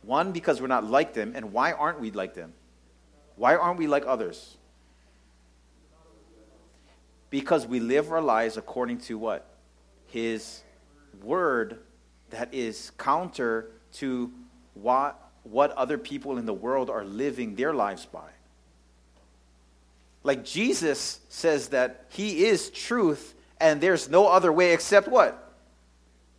One, 0.03 0.33
because 0.33 0.61
we're 0.61 0.67
not 0.67 0.85
like 0.85 1.15
them. 1.15 1.33
And 1.35 1.53
why 1.53 1.73
aren't 1.73 2.01
we 2.01 2.11
like 2.11 2.35
them? 2.35 2.53
Why 3.37 3.57
aren't 3.57 3.79
we 3.79 3.87
like 3.87 4.05
others? 4.07 4.59
Because 7.31 7.67
we 7.67 7.81
live 7.81 8.13
our 8.13 8.21
lives 8.21 8.59
according 8.59 8.99
to 8.99 9.17
what? 9.17 9.49
His 10.09 10.63
word 11.23 11.79
that 12.31 12.53
is 12.53 12.93
counter 12.99 13.71
to 13.95 14.33
what, 14.75 15.19
what 15.43 15.71
other 15.73 15.99
people 15.99 16.39
in 16.39 16.47
the 16.47 16.55
world 16.55 16.91
are 16.91 17.05
living 17.05 17.55
their 17.55 17.75
lives 17.75 18.07
by. 18.07 18.31
Like 20.25 20.45
Jesus 20.45 21.21
says 21.29 21.69
that 21.69 22.07
he 22.11 22.45
is 22.45 22.71
truth 22.71 23.35
and 23.61 23.81
there's 23.81 24.09
no 24.09 24.29
other 24.29 24.53
way 24.53 24.73
except 24.73 25.09
what? 25.09 25.53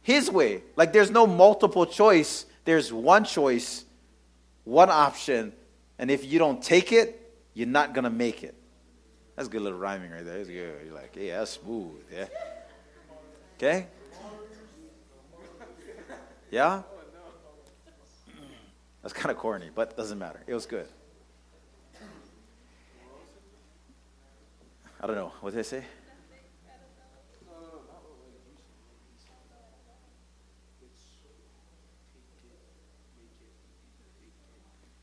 His 0.01 0.29
way. 0.29 0.63
Like 0.75 0.93
there's 0.93 1.11
no 1.11 1.27
multiple 1.27 1.85
choice, 1.85 2.45
there's 2.65 2.91
one 2.91 3.23
choice, 3.23 3.85
one 4.63 4.89
option, 4.89 5.53
and 5.99 6.09
if 6.09 6.25
you 6.25 6.39
don't 6.39 6.61
take 6.61 6.91
it, 6.91 7.19
you're 7.53 7.67
not 7.67 7.93
going 7.93 8.03
to 8.03 8.09
make 8.09 8.43
it. 8.43 8.55
That's 9.35 9.47
good 9.47 9.61
little 9.61 9.79
rhyming 9.79 10.11
right 10.11 10.23
there. 10.23 10.37
It's 10.37 10.49
good. 10.49 10.85
You're 10.85 10.93
like, 10.93 11.15
yeah, 11.15 11.39
that's 11.39 11.51
smooth. 11.51 12.01
Yeah. 12.11 12.25
Okay? 13.57 13.87
Yeah? 16.53 16.83
That's 19.01 19.11
kind 19.11 19.31
of 19.31 19.37
corny, 19.37 19.71
but 19.73 19.97
doesn't 19.97 20.19
matter. 20.19 20.39
It 20.45 20.53
was 20.53 20.67
good. 20.67 20.85
I 25.01 25.07
don't 25.07 25.15
know. 25.15 25.31
What 25.41 25.49
did 25.49 25.61
I 25.61 25.63
say? 25.63 25.83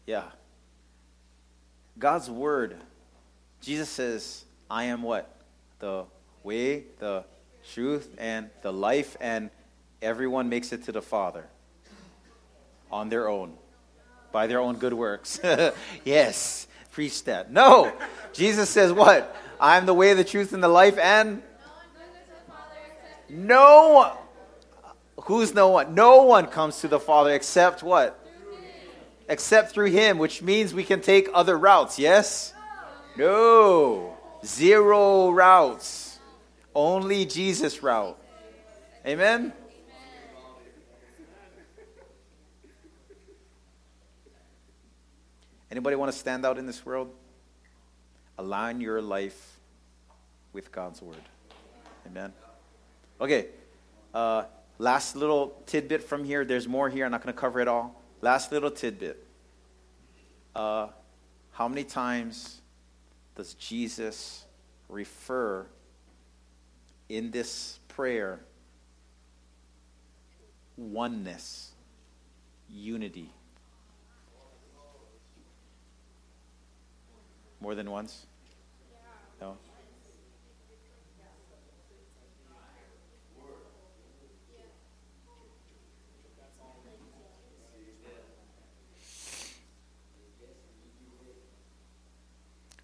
Yeah. 0.07 0.27
God's 1.99 2.31
word. 2.31 2.77
Jesus 3.61 3.89
says, 3.89 4.44
I 4.71 4.85
am 4.85 5.03
what? 5.03 5.37
The 5.81 6.05
way, 6.44 6.85
the 7.01 7.25
truth, 7.73 8.15
and 8.19 8.51
the 8.63 8.73
life, 8.73 9.17
and 9.21 9.51
everyone 10.03 10.48
makes 10.48 10.73
it 10.73 10.85
to 10.85 10.92
the 10.92 11.03
Father 11.03 11.46
on 12.90 13.09
their 13.09 13.29
own, 13.29 13.55
by 14.33 14.46
their 14.46 14.61
own 14.61 14.77
good 14.77 14.94
works. 14.94 15.40
yes, 16.05 16.67
preach 16.92 17.25
that. 17.25 17.53
No, 17.53 17.92
Jesus 18.33 18.69
says 18.71 18.92
what? 18.92 19.35
I 19.61 19.77
am 19.77 19.87
the 19.87 19.94
way, 19.94 20.15
the 20.15 20.25
truth, 20.25 20.53
and 20.53 20.63
the 20.63 20.69
life, 20.69 20.98
and 20.98 21.42
no 23.29 23.92
one. 23.92 24.13
Who's 25.25 25.55
no 25.55 25.69
one? 25.69 25.94
No 25.94 26.23
one 26.23 26.46
comes 26.46 26.81
to 26.81 26.88
the 26.88 26.98
Father 26.98 27.33
except 27.33 27.83
what? 27.83 28.21
except 29.31 29.71
through 29.71 29.87
him, 29.87 30.19
which 30.19 30.42
means 30.42 30.75
we 30.75 30.83
can 30.83 31.01
take 31.01 31.29
other 31.33 31.57
routes, 31.57 31.98
yes? 31.98 32.53
No. 33.17 34.17
Zero 34.44 35.31
routes. 35.31 36.19
Only 36.75 37.25
Jesus 37.25 37.83
route. 37.83 38.19
Amen? 39.07 39.53
Anybody 45.71 45.96
want 45.96 46.10
to 46.10 46.18
stand 46.18 46.44
out 46.44 46.58
in 46.58 46.66
this 46.66 46.85
world? 46.85 47.12
Align 48.38 48.81
your 48.81 49.00
life 49.00 49.60
with 50.52 50.73
God's 50.73 51.00
word. 51.00 51.23
Amen. 52.06 52.33
Okay. 53.21 53.46
Uh, 54.12 54.44
last 54.79 55.14
little 55.14 55.62
tidbit 55.66 56.02
from 56.02 56.25
here. 56.25 56.44
There's 56.44 56.66
more 56.66 56.88
here. 56.88 57.04
I'm 57.04 57.12
not 57.12 57.23
going 57.23 57.35
to 57.35 57.40
cover 57.40 57.60
it 57.60 57.68
all. 57.68 58.02
Last 58.21 58.50
little 58.50 58.71
tidbit. 58.71 59.25
Uh, 60.56 60.88
how 61.52 61.68
many 61.68 61.85
times 61.85 62.60
does 63.37 63.54
Jesus 63.54 64.44
refer 64.88 65.66
in 67.08 67.31
this 67.31 67.79
prayer 67.88 68.40
oneness, 70.77 71.71
unity? 72.68 73.31
More 77.61 77.75
than 77.75 77.90
once? 77.90 78.27
No? 79.40 79.56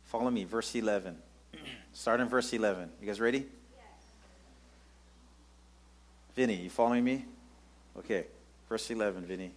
Follow 0.04 0.30
me, 0.30 0.44
verse 0.44 0.74
11. 0.74 1.16
Start 1.92 2.20
in 2.20 2.28
verse 2.28 2.52
11. 2.52 2.90
You 3.00 3.06
guys 3.06 3.20
ready? 3.20 3.46
Vinny, 6.34 6.54
you 6.54 6.70
following 6.70 7.02
me? 7.02 7.24
Okay. 7.98 8.26
Verse 8.68 8.90
11, 8.90 9.24
Vinny. 9.24 9.52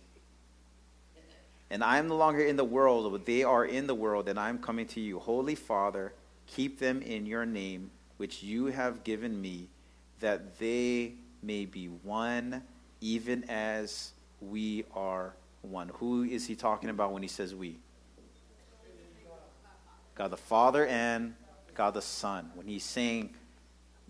And 1.72 1.84
I 1.84 1.98
am 1.98 2.08
no 2.08 2.16
longer 2.16 2.42
in 2.42 2.56
the 2.56 2.64
world, 2.64 3.12
but 3.12 3.26
they 3.26 3.44
are 3.44 3.66
in 3.66 3.86
the 3.86 3.96
world, 3.96 4.28
and 4.28 4.40
I 4.40 4.50
am 4.50 4.58
coming 4.58 4.88
to 4.88 5.00
you. 5.00 5.20
Holy 5.20 5.56
Father, 5.56 6.14
keep 6.48 6.80
them 6.80 7.02
in 7.02 7.26
your 7.26 7.46
name, 7.46 7.92
which 8.18 8.42
you 8.42 8.68
have 8.68 9.04
given 9.04 9.40
me, 9.40 9.68
that 10.20 10.58
they 10.58 11.14
may 11.44 11.66
be 11.66 11.86
one, 11.86 12.64
even 13.02 13.44
as 13.50 14.12
we 14.42 14.84
are 14.96 15.34
one. 15.62 15.90
Who 15.96 16.24
is 16.24 16.48
he 16.48 16.56
talking 16.56 16.90
about 16.90 17.12
when 17.12 17.22
he 17.22 17.28
says 17.28 17.54
we? 17.54 17.78
God 20.16 20.32
the 20.32 20.38
Father 20.38 20.86
and 20.88 21.36
God 21.76 21.94
the 21.94 22.02
Son. 22.02 22.52
When 22.56 22.68
he's 22.68 22.84
saying, 22.84 23.36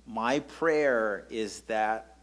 My 0.07 0.39
prayer 0.39 1.26
is 1.30 1.62
that 1.62 2.18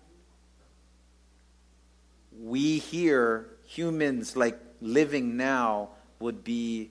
we 2.43 2.79
here, 2.79 3.49
humans 3.65 4.37
like 4.37 4.59
living 4.81 5.37
now, 5.37 5.91
would 6.19 6.45
be 6.45 6.91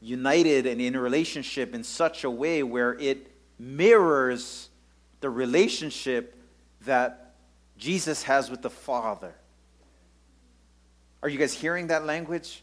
united 0.00 0.66
and 0.66 0.80
in 0.80 0.94
a 0.94 1.00
relationship 1.00 1.74
in 1.74 1.82
such 1.82 2.24
a 2.24 2.30
way 2.30 2.62
where 2.62 2.94
it 2.94 3.30
mirrors 3.58 4.68
the 5.20 5.30
relationship 5.30 6.36
that 6.82 7.32
Jesus 7.78 8.22
has 8.24 8.50
with 8.50 8.62
the 8.62 8.70
Father. 8.70 9.34
Are 11.22 11.28
you 11.28 11.38
guys 11.38 11.54
hearing 11.54 11.86
that 11.86 12.04
language? 12.04 12.62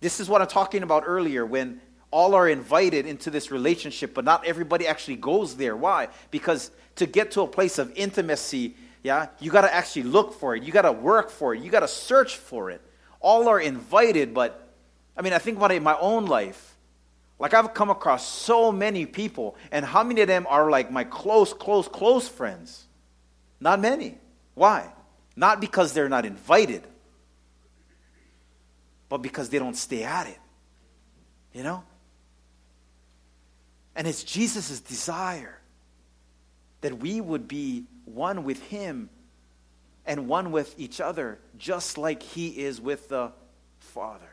This 0.00 0.18
is 0.18 0.28
what 0.28 0.42
I'm 0.42 0.48
talking 0.48 0.82
about 0.82 1.04
earlier 1.06 1.46
when 1.46 1.80
all 2.10 2.34
are 2.34 2.48
invited 2.48 3.06
into 3.06 3.30
this 3.30 3.50
relationship, 3.50 4.12
but 4.14 4.24
not 4.24 4.44
everybody 4.44 4.86
actually 4.86 5.16
goes 5.16 5.56
there. 5.56 5.76
Why? 5.76 6.08
Because 6.30 6.70
to 6.96 7.06
get 7.06 7.30
to 7.32 7.42
a 7.42 7.46
place 7.46 7.78
of 7.78 7.92
intimacy, 7.96 8.74
yeah, 9.04 9.26
you 9.38 9.50
got 9.50 9.60
to 9.60 9.72
actually 9.72 10.04
look 10.04 10.32
for 10.32 10.56
it. 10.56 10.62
You 10.62 10.72
got 10.72 10.82
to 10.82 10.92
work 10.92 11.30
for 11.30 11.54
it. 11.54 11.62
You 11.62 11.70
got 11.70 11.80
to 11.80 11.88
search 11.88 12.38
for 12.38 12.70
it. 12.70 12.80
All 13.20 13.48
are 13.48 13.60
invited, 13.60 14.32
but 14.32 14.72
I 15.14 15.20
mean, 15.20 15.34
I 15.34 15.38
think 15.38 15.58
about 15.58 15.70
it 15.72 15.76
in 15.76 15.82
my 15.82 15.96
own 15.98 16.24
life. 16.24 16.74
Like, 17.38 17.52
I've 17.52 17.74
come 17.74 17.90
across 17.90 18.26
so 18.26 18.72
many 18.72 19.04
people, 19.04 19.56
and 19.70 19.84
how 19.84 20.02
many 20.02 20.22
of 20.22 20.28
them 20.28 20.46
are 20.48 20.70
like 20.70 20.90
my 20.90 21.04
close, 21.04 21.52
close, 21.52 21.86
close 21.86 22.26
friends? 22.26 22.86
Not 23.60 23.78
many. 23.78 24.16
Why? 24.54 24.90
Not 25.36 25.60
because 25.60 25.92
they're 25.92 26.08
not 26.08 26.24
invited, 26.24 26.82
but 29.10 29.18
because 29.18 29.50
they 29.50 29.58
don't 29.58 29.76
stay 29.76 30.04
at 30.04 30.28
it. 30.28 30.38
You 31.52 31.62
know? 31.62 31.84
And 33.94 34.06
it's 34.06 34.24
Jesus' 34.24 34.80
desire 34.80 35.60
that 36.80 36.98
we 36.98 37.20
would 37.20 37.46
be 37.46 37.84
one 38.04 38.44
with 38.44 38.62
Him 38.64 39.10
and 40.06 40.28
one 40.28 40.52
with 40.52 40.74
each 40.78 41.00
other, 41.00 41.38
just 41.58 41.98
like 41.98 42.22
He 42.22 42.48
is 42.48 42.80
with 42.80 43.08
the 43.08 43.32
Father. 43.78 44.28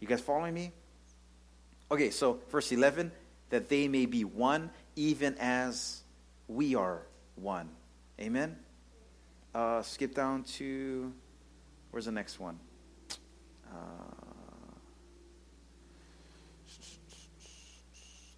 You 0.00 0.06
guys 0.06 0.20
following 0.20 0.54
me? 0.54 0.72
Okay, 1.90 2.10
so 2.10 2.40
verse 2.50 2.72
11 2.72 3.12
that 3.50 3.68
they 3.68 3.86
may 3.86 4.06
be 4.06 4.24
one, 4.24 4.70
even 4.96 5.36
as 5.38 6.02
we 6.48 6.74
are 6.74 7.02
one. 7.36 7.68
Amen? 8.18 8.56
Uh, 9.54 9.82
skip 9.82 10.14
down 10.14 10.42
to, 10.44 11.12
where's 11.90 12.06
the 12.06 12.12
next 12.12 12.40
one? 12.40 12.58
Uh, 13.70 14.22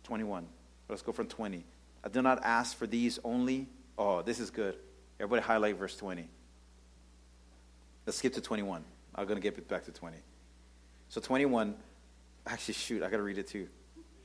21. 0.04 0.46
Let's 0.88 1.02
go 1.02 1.12
from 1.12 1.26
20. 1.26 1.64
I 2.04 2.08
do 2.08 2.20
not 2.20 2.44
ask 2.44 2.76
for 2.76 2.86
these 2.86 3.18
only. 3.24 3.68
Oh, 3.97 4.22
this 4.22 4.40
is 4.40 4.51
good. 4.51 4.76
Everybody 5.18 5.42
highlight 5.42 5.76
verse 5.76 5.97
20. 5.97 6.28
Let's 8.07 8.18
skip 8.18 8.34
to 8.34 8.40
21. 8.40 8.84
I'm 9.14 9.26
going 9.26 9.40
to 9.40 9.42
get 9.42 9.68
back 9.68 9.84
to 9.84 9.92
20. 9.92 10.16
So 11.09 11.20
21, 11.20 11.74
actually, 12.47 12.74
shoot, 12.74 13.03
I 13.03 13.11
got 13.11 13.18
to 13.18 13.22
read 13.22 13.38
it 13.38 13.47
too. 13.47 13.68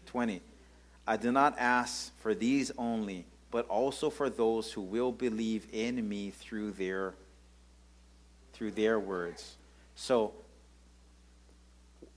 20. 0.08 0.42
I 1.06 1.18
do 1.18 1.32
not 1.32 1.56
ask 1.58 2.16
for 2.20 2.34
these 2.34 2.72
only, 2.78 3.26
but 3.52 3.68
also 3.68 4.10
for 4.10 4.30
those 4.30 4.72
who 4.72 4.82
will 4.82 5.12
believe 5.12 5.68
in 5.72 6.08
me 6.08 6.32
through 6.32 6.72
their 6.72 7.14
through 8.54 8.72
their 8.72 9.00
words. 9.00 9.56
So 9.96 10.34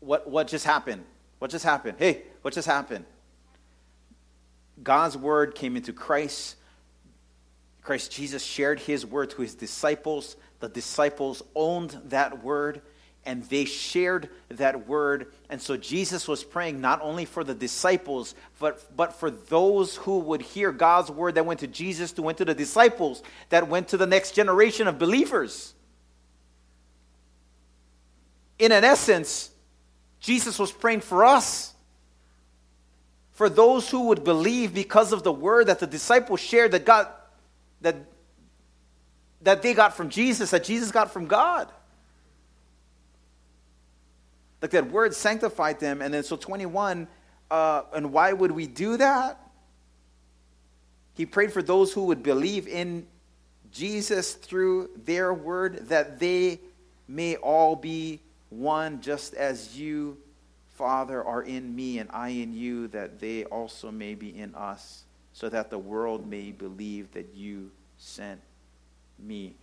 what, 0.01 0.29
what 0.29 0.49
just 0.49 0.65
happened? 0.65 1.05
What 1.39 1.51
just 1.51 1.65
happened? 1.65 1.97
Hey, 1.99 2.23
what 2.43 2.53
just 2.53 2.67
happened? 2.67 3.05
God's 4.83 5.17
word 5.17 5.55
came 5.55 5.77
into 5.77 5.93
Christ. 5.93 6.57
Christ 7.83 8.13
Jesus 8.13 8.45
shared 8.45 8.81
his 8.81 9.05
word 9.05 9.31
to 9.31 9.43
his 9.43 9.55
disciples. 9.55 10.37
The 10.61 10.69
disciples 10.69 11.43
owned 11.55 12.01
that 12.07 12.43
word 12.45 12.83
and 13.25 13.45
they 13.45 13.65
shared 13.65 14.29
that 14.49 14.89
word. 14.89 15.33
And 15.49 15.61
so 15.61 15.77
Jesus 15.77 16.27
was 16.27 16.43
praying 16.43 16.81
not 16.81 17.01
only 17.03 17.25
for 17.25 17.45
the 17.45 17.55
disciples, 17.55 18.35
but, 18.59 18.97
but 18.97 19.15
for 19.15 19.31
those 19.31 19.97
who 19.97 20.19
would 20.21 20.43
hear 20.43 20.73
God's 20.73 21.11
word 21.11 21.37
that 21.37 21.47
went 21.47 21.61
to 21.61 21.69
Jesus, 21.69 22.13
that 22.13 22.23
went 22.23 22.39
to 22.39 22.45
the 22.45 22.55
disciples, 22.55 23.23
that 23.51 23.69
went 23.69 23.89
to 23.89 23.97
the 23.97 24.07
next 24.07 24.33
generation 24.33 24.89
of 24.89 24.99
believers. 24.99 25.75
In 28.59 28.73
an 28.73 28.85
essence, 28.85 29.51
Jesus 30.21 30.59
was 30.59 30.73
praying 30.73 31.01
for 31.01 31.25
us. 31.25 31.75
For 33.33 33.49
those 33.49 33.89
who 33.89 34.09
would 34.09 34.25
believe 34.25 34.75
because 34.75 35.13
of 35.13 35.23
the 35.23 35.33
word 35.33 35.69
that 35.69 35.79
the 35.79 35.87
disciples 35.87 36.41
shared 36.41 36.73
that 36.73 36.85
God 36.85 37.09
that 37.83 37.97
that 39.43 39.63
they 39.63 39.75
got 39.75 39.97
from 39.97 40.09
Jesus, 40.09 40.51
that 40.53 40.65
Jesus 40.65 40.91
got 40.91 41.13
from 41.13 41.27
God. 41.27 41.69
Like 44.61 44.71
that 44.71 44.91
word 44.91 45.15
sanctified 45.15 45.81
them. 45.81 46.01
And 46.01 46.15
then 46.15 46.23
so 46.23 46.37
21, 46.37 47.09
uh, 47.51 47.83
and 47.93 48.13
why 48.13 48.33
would 48.33 48.53
we 48.53 48.67
do 48.67 48.97
that? 48.97 49.39
He 51.15 51.27
prayed 51.27 51.53
for 51.53 51.63
those 51.63 51.93
who 51.93 52.05
would 52.05 52.23
believe 52.23 52.69
in 52.69 53.07
Jesus 53.73 54.35
through 54.35 54.91
their 55.05 55.35
word 55.35 55.89
that 55.89 56.21
they 56.21 56.61
may 57.09 57.37
all 57.37 57.75
be 57.75 58.21
one 58.51 59.01
just 59.01 59.35
as 59.35 59.79
you, 59.79 60.17
Father, 60.77 61.23
are 61.23 61.43
in 61.43 61.75
me 61.75 61.99
and 61.99 62.09
I 62.13 62.29
in 62.29 62.53
you, 62.53 62.89
that 62.89 63.19
they 63.19 63.45
also 63.45 63.91
may 63.91 64.15
be 64.15 64.39
in 64.39 64.55
us, 64.55 65.05
so 65.33 65.49
that 65.49 65.71
the 65.71 65.79
world 65.79 66.29
may 66.29 66.51
believe 66.51 67.13
that 67.13 67.35
you 67.35 67.71
sent 67.99 68.41
me. 69.19 69.55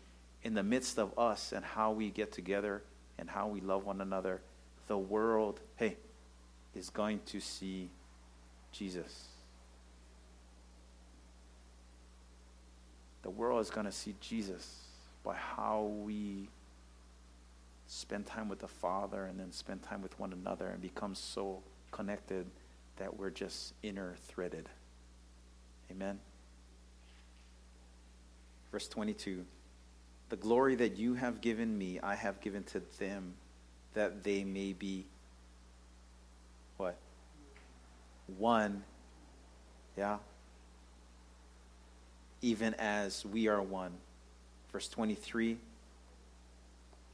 In 0.44 0.54
the 0.54 0.64
midst 0.64 0.98
of 0.98 1.18
us 1.20 1.52
and 1.52 1.66
how 1.66 1.92
we 1.92 2.10
get 2.10 2.32
together 2.32 2.82
and 3.18 3.30
how 3.30 3.48
we 3.48 3.60
love 3.60 3.86
one 3.86 4.02
another, 4.02 4.40
the 4.88 4.98
world, 4.98 5.60
hey, 5.76 5.98
is 6.74 6.90
going 6.90 7.20
to 7.28 7.40
see 7.40 7.90
Jesus. 8.72 9.26
The 13.22 13.30
world 13.30 13.62
is 13.62 13.70
going 13.70 13.86
to 13.86 13.92
see 13.92 14.16
Jesus 14.22 14.86
by 15.24 15.36
how 15.36 15.92
we 16.04 16.48
spend 17.88 18.26
time 18.26 18.48
with 18.48 18.60
the 18.60 18.68
Father 18.68 19.26
and 19.26 19.40
then 19.40 19.52
spend 19.52 19.84
time 19.84 20.02
with 20.02 20.18
one 20.20 20.32
another 20.32 20.68
and 20.68 20.82
become 20.82 21.16
so 21.16 21.62
connected 21.92 22.46
that 22.98 23.18
we're 23.18 23.30
just 23.30 23.74
inner 23.84 24.16
threaded. 24.28 24.70
Amen. 25.92 26.20
Verse 28.72 28.88
22 28.88 29.46
The 30.30 30.36
glory 30.36 30.76
that 30.76 30.98
you 30.98 31.16
have 31.16 31.42
given 31.42 31.78
me, 31.78 32.00
I 32.02 32.16
have 32.16 32.42
given 32.42 32.64
to 32.66 32.82
them, 33.00 33.34
that 33.94 34.24
they 34.24 34.44
may 34.44 34.74
be 34.74 35.06
what? 36.78 36.98
One. 38.38 38.84
Yeah? 39.98 40.20
even 42.42 42.74
as 42.76 43.26
we 43.26 43.48
are 43.48 43.62
one. 43.62 43.92
Verse 44.72 44.88
23. 44.88 45.58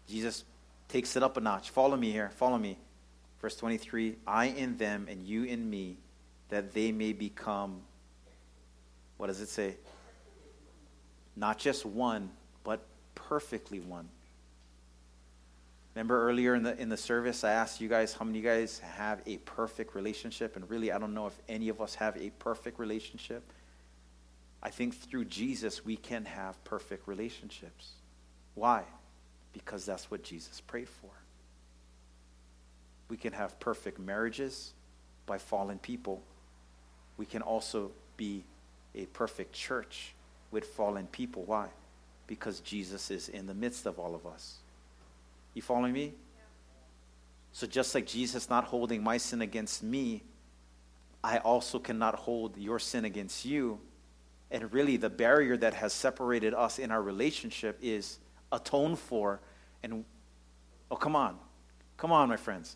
Jesus 0.07 0.43
takes 0.87 1.15
it 1.15 1.23
up 1.23 1.37
a 1.37 1.41
notch. 1.41 1.69
Follow 1.71 1.97
me 1.97 2.11
here. 2.11 2.29
Follow 2.35 2.57
me. 2.57 2.77
Verse 3.41 3.55
23 3.55 4.15
I 4.27 4.45
in 4.45 4.77
them 4.77 5.07
and 5.09 5.25
you 5.25 5.43
in 5.43 5.69
me, 5.69 5.97
that 6.49 6.73
they 6.73 6.91
may 6.91 7.13
become, 7.13 7.81
what 9.17 9.27
does 9.27 9.41
it 9.41 9.49
say? 9.49 9.75
Not 11.35 11.57
just 11.57 11.85
one, 11.85 12.31
but 12.63 12.85
perfectly 13.13 13.79
one. 13.79 14.09
Remember 15.93 16.27
earlier 16.27 16.55
in 16.55 16.63
the, 16.63 16.77
in 16.77 16.89
the 16.89 16.97
service, 16.97 17.45
I 17.45 17.51
asked 17.53 17.79
you 17.79 17.87
guys 17.87 18.13
how 18.13 18.25
many 18.25 18.39
you 18.39 18.43
guys 18.43 18.79
have 18.79 19.21
a 19.25 19.37
perfect 19.37 19.95
relationship? 19.95 20.57
And 20.57 20.69
really, 20.69 20.91
I 20.91 20.97
don't 20.97 21.13
know 21.13 21.27
if 21.27 21.39
any 21.47 21.69
of 21.69 21.79
us 21.79 21.95
have 21.95 22.17
a 22.17 22.31
perfect 22.31 22.79
relationship. 22.79 23.43
I 24.61 24.69
think 24.69 24.95
through 24.95 25.25
Jesus, 25.25 25.85
we 25.85 25.95
can 25.95 26.25
have 26.25 26.61
perfect 26.65 27.07
relationships. 27.07 27.91
Why? 28.55 28.83
Because 29.53 29.85
that's 29.85 30.11
what 30.11 30.21
Jesus 30.21 30.59
prayed 30.59 30.89
for. 30.89 31.11
We 33.07 33.15
can 33.15 33.31
have 33.31 33.57
perfect 33.59 33.99
marriages 33.99 34.73
by 35.25 35.37
fallen 35.37 35.79
people. 35.79 36.21
We 37.17 37.25
can 37.25 37.41
also 37.41 37.91
be 38.17 38.43
a 38.95 39.05
perfect 39.07 39.53
church 39.53 40.13
with 40.51 40.65
fallen 40.65 41.07
people. 41.07 41.43
Why? 41.43 41.67
Because 42.27 42.59
Jesus 42.61 43.11
is 43.11 43.29
in 43.29 43.45
the 43.45 43.53
midst 43.53 43.85
of 43.85 43.99
all 43.99 44.15
of 44.15 44.25
us. 44.25 44.57
You 45.53 45.61
following 45.61 45.93
me? 45.93 46.13
So 47.51 47.67
just 47.67 47.95
like 47.95 48.05
Jesus 48.05 48.49
not 48.49 48.65
holding 48.65 49.03
my 49.03 49.17
sin 49.17 49.41
against 49.41 49.83
me, 49.83 50.23
I 51.23 51.37
also 51.39 51.79
cannot 51.79 52.15
hold 52.15 52.57
your 52.57 52.79
sin 52.79 53.05
against 53.05 53.45
you. 53.45 53.79
And 54.51 54.71
really, 54.73 54.97
the 54.97 55.09
barrier 55.09 55.57
that 55.57 55.73
has 55.73 55.93
separated 55.93 56.53
us 56.53 56.79
in 56.79 56.91
our 56.91 57.01
relationship 57.01 57.79
is 57.81 58.19
atoned 58.51 58.99
for. 58.99 59.39
And 59.83 60.05
oh, 60.91 60.95
come 60.95 61.15
on. 61.15 61.37
Come 61.97 62.11
on, 62.11 62.29
my 62.29 62.37
friends. 62.37 62.75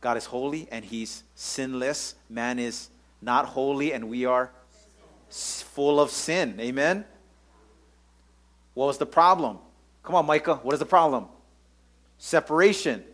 God 0.00 0.16
is 0.16 0.24
holy 0.24 0.68
and 0.70 0.84
he's 0.84 1.24
sinless. 1.34 2.14
Man 2.30 2.58
is 2.58 2.88
not 3.20 3.46
holy 3.46 3.92
and 3.92 4.08
we 4.08 4.24
are 4.24 4.50
full 5.30 6.00
of 6.00 6.10
sin. 6.10 6.56
Amen? 6.60 7.04
What 8.74 8.86
was 8.86 8.98
the 8.98 9.06
problem? 9.06 9.58
Come 10.02 10.14
on, 10.14 10.26
Micah. 10.26 10.56
What 10.56 10.72
is 10.72 10.78
the 10.78 10.86
problem? 10.86 11.26
Separation. 12.18 13.04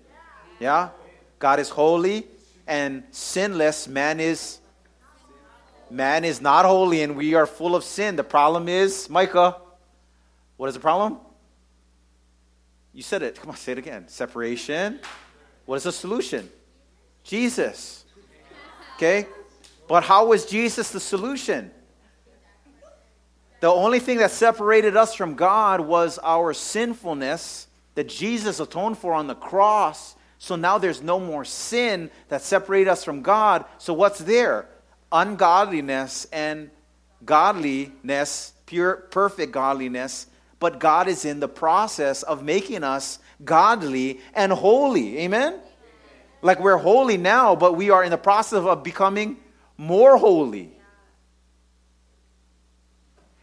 Yeah? 0.61 0.91
God 1.39 1.59
is 1.59 1.69
holy 1.69 2.27
and 2.67 3.03
sinless. 3.11 3.89
Man 3.89 4.21
is 4.21 4.59
man 5.91 6.25
is 6.25 6.41
not 6.41 6.65
holy 6.65 7.03
and 7.03 7.17
we 7.17 7.35
are 7.35 7.47
full 7.47 7.75
of 7.75 7.85
sin. 7.85 8.17
The 8.17 8.25
problem 8.25 8.69
is, 8.69 9.09
Micah, 9.09 9.57
what 10.57 10.69
is 10.69 10.75
the 10.75 10.81
problem? 10.81 11.19
You 12.93 13.03
said 13.03 13.23
it. 13.23 13.41
Come 13.41 13.51
on, 13.51 13.57
say 13.57 13.73
it 13.73 13.79
again. 13.79 14.09
Separation. 14.09 15.01
What 15.67 15.77
is 15.77 15.83
the 15.85 15.93
solution? 15.93 16.49
Jesus. 17.23 18.05
Okay? 18.97 19.27
But 19.89 20.05
how 20.05 20.27
was 20.27 20.47
Jesus 20.47 20.91
the 20.91 21.01
solution? 21.01 21.71
The 23.61 23.69
only 23.69 23.99
thing 23.99 24.19
that 24.19 24.31
separated 24.31 24.97
us 24.97 25.15
from 25.15 25.35
God 25.35 25.81
was 25.81 26.19
our 26.23 26.53
sinfulness 26.53 27.67
that 27.95 28.09
Jesus 28.09 28.61
atoned 28.61 28.99
for 28.99 29.15
on 29.15 29.27
the 29.27 29.35
cross. 29.35 30.17
So 30.39 30.57
now 30.57 30.79
there's 30.79 31.03
no 31.03 31.19
more 31.19 31.45
sin 31.45 32.11
that 32.29 32.43
separated 32.43 32.91
us 32.91 33.05
from 33.05 33.23
God. 33.23 33.65
So 33.79 33.95
what's 33.95 34.19
there? 34.19 34.67
Ungodliness 35.13 36.27
and 36.33 36.71
godliness, 37.25 38.53
pure, 38.67 38.97
perfect 38.97 39.53
godliness. 39.53 40.27
But 40.59 40.79
God 40.79 41.09
is 41.09 41.25
in 41.25 41.41
the 41.41 41.49
process 41.49 42.23
of 42.23 42.43
making 42.43 42.85
us 42.85 43.19
godly 43.45 44.21
and 44.35 44.53
holy. 44.53 45.19
Amen? 45.21 45.59
Like 46.43 46.61
we're 46.61 46.77
holy 46.77 47.17
now, 47.17 47.57
but 47.57 47.77
we 47.77 47.91
are 47.91 48.05
in 48.05 48.11
the 48.11 48.19
process 48.19 48.65
of 48.65 48.83
becoming 48.83 49.39
more 49.79 50.17
holy. 50.17 50.74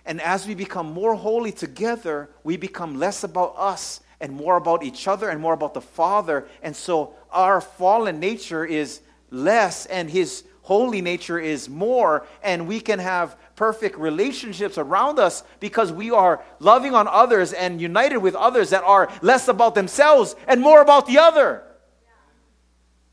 And 0.06 0.22
as 0.22 0.48
we 0.48 0.56
become 0.56 0.94
more 0.94 1.16
holy 1.16 1.52
together, 1.52 2.30
we 2.44 2.58
become 2.58 2.98
less 2.98 3.24
about 3.24 3.56
us 3.58 4.02
and 4.20 4.34
more 4.34 4.56
about 4.56 4.84
each 4.84 5.08
other 5.08 5.30
and 5.30 5.42
more 5.42 5.54
about 5.54 5.74
the 5.74 5.82
Father. 5.82 6.48
And 6.62 6.76
so 6.76 7.14
our 7.32 7.62
fallen 7.62 8.20
nature 8.20 8.66
is 8.66 9.02
less 9.30 9.86
and 9.88 10.10
His 10.10 10.44
holy 10.64 11.02
nature 11.02 11.40
is 11.40 11.70
more. 11.70 12.26
And 12.44 12.68
we 12.68 12.80
can 12.80 13.00
have 13.00 13.36
perfect 13.56 13.98
relationships 13.98 14.78
around 14.78 15.20
us 15.20 15.44
because 15.60 15.92
we 15.92 16.12
are 16.12 16.44
loving 16.60 16.96
on 16.96 17.08
others 17.08 17.54
and 17.54 17.82
united 17.82 18.18
with 18.18 18.36
others 18.36 18.70
that 18.72 18.84
are 18.84 19.12
less 19.22 19.48
about 19.48 19.76
themselves 19.76 20.36
and 20.48 20.62
more 20.62 20.82
about 20.82 21.08
the 21.08 21.18
other. 21.18 21.64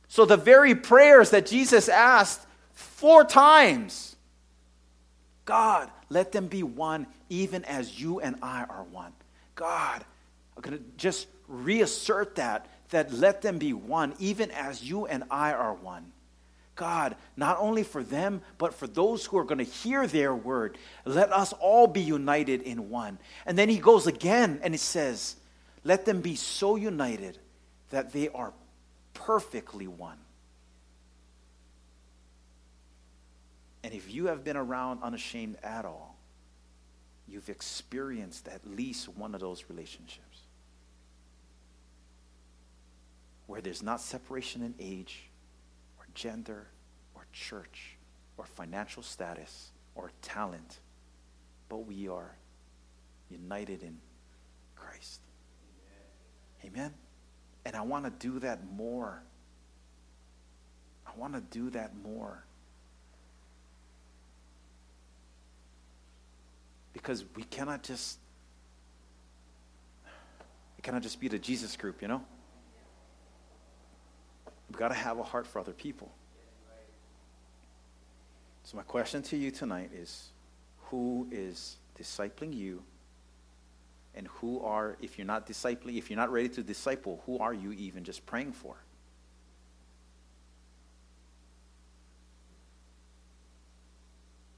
So 0.09 0.25
the 0.25 0.37
very 0.39 0.75
prayers 0.75 1.31
that 1.31 1.47
Jesus 1.47 1.89
asked 1.89 2.47
four 2.73 3.25
times 3.25 4.17
God, 5.45 5.91
let 6.09 6.33
them 6.33 6.47
be 6.47 6.63
one, 6.63 7.07
even 7.29 7.65
as 7.65 8.01
you 8.01 8.21
and 8.21 8.37
I 8.43 8.65
are 8.65 8.85
one. 8.85 9.13
God, 9.55 10.05
I'm 10.57 10.63
going 10.63 10.79
to 10.79 10.85
just 10.97 11.27
reassert 11.47 12.37
that, 12.37 12.67
that 12.91 13.13
let 13.13 13.43
them 13.43 13.59
be 13.59 13.73
one, 13.73 14.15
even 14.19 14.51
as 14.51 14.83
you 14.83 15.07
and 15.07 15.25
I 15.31 15.53
are 15.53 15.75
one. 15.75 16.13
God, 16.77 17.17
not 17.37 17.59
only 17.59 17.83
for 17.83 18.05
them, 18.05 18.41
but 18.57 18.73
for 18.73 18.87
those 18.87 19.27
who 19.27 19.37
are 19.37 19.45
going 19.45 19.59
to 19.59 19.65
hear 19.65 20.07
their 20.07 20.33
word, 20.35 20.79
let 21.05 21.33
us 21.33 21.53
all 21.55 21.89
be 21.89 22.01
united 22.01 22.63
in 22.63 22.89
one. 22.89 23.19
And 23.47 23.59
then 23.59 23.69
he 23.69 23.79
goes 23.79 24.07
again 24.07 24.61
and 24.63 24.73
he 24.73 24.79
says, 24.79 25.35
let 25.83 26.05
them 26.05 26.21
be 26.21 26.37
so 26.37 26.77
united 26.77 27.39
that 27.91 28.13
they 28.13 28.29
are 28.29 28.53
perfectly 29.13 29.89
one. 29.89 30.19
And 33.85 33.95
if 33.95 34.13
you 34.13 34.27
have 34.27 34.45
been 34.45 34.57
around 34.57 35.03
unashamed 35.03 35.57
at 35.63 35.85
all, 35.85 36.17
you've 37.29 37.49
experienced 37.49 38.49
at 38.49 38.67
least 38.67 39.09
one 39.09 39.35
of 39.35 39.41
those 39.41 39.65
relationships 39.69 40.43
where 43.47 43.61
there's 43.61 43.83
not 43.83 44.01
separation 44.01 44.63
in 44.63 44.75
age 44.79 45.31
or 45.99 46.07
gender 46.15 46.67
or 47.15 47.27
church 47.33 47.97
or 48.37 48.45
financial 48.45 49.03
status 49.03 49.71
or 49.95 50.11
talent, 50.23 50.81
but 51.69 51.79
we 51.79 52.09
are 52.09 52.37
united 53.31 53.83
in 53.83 53.99
Christ. 54.77 55.21
Amen. 56.63 56.77
Amen? 56.77 56.95
And 57.65 57.77
I 57.77 57.83
want 57.83 58.05
to 58.05 58.11
do 58.11 58.39
that 58.41 58.71
more. 58.71 59.23
I 61.07 61.19
want 61.19 61.35
to 61.35 61.41
do 61.41 61.71
that 61.71 61.97
more. 61.97 62.45
Because 66.99 67.25
we 67.37 67.45
cannot 67.45 67.85
just 67.85 68.19
it 70.77 70.83
cannot 70.83 71.03
just 71.03 71.21
be 71.21 71.29
the 71.29 71.39
Jesus 71.39 71.77
group, 71.77 72.03
you 72.03 72.09
know? 72.09 72.23
We've 74.69 74.79
got 74.79 74.89
to 74.89 74.95
have 74.95 75.19
a 75.19 75.23
heart 75.23 75.47
for 75.47 75.61
other 75.61 75.73
people. 75.73 76.11
So 78.65 78.77
my 78.77 78.83
question 78.83 79.23
to 79.23 79.37
you 79.37 79.51
tonight 79.51 79.91
is 79.95 80.29
who 80.87 81.27
is 81.31 81.77
discipling 81.99 82.55
you 82.55 82.83
and 84.15 84.27
who 84.27 84.61
are, 84.61 84.97
if 85.01 85.19
you're 85.19 85.27
not 85.27 85.47
discipling, 85.47 85.97
if 85.97 86.11
you're 86.11 86.19
not 86.19 86.31
ready 86.31 86.49
to 86.51 86.63
disciple, 86.63 87.23
who 87.27 87.39
are 87.39 87.55
you 87.55 87.73
even 87.73 88.05
just 88.05 88.27
praying 88.27 88.53
for? 88.53 88.77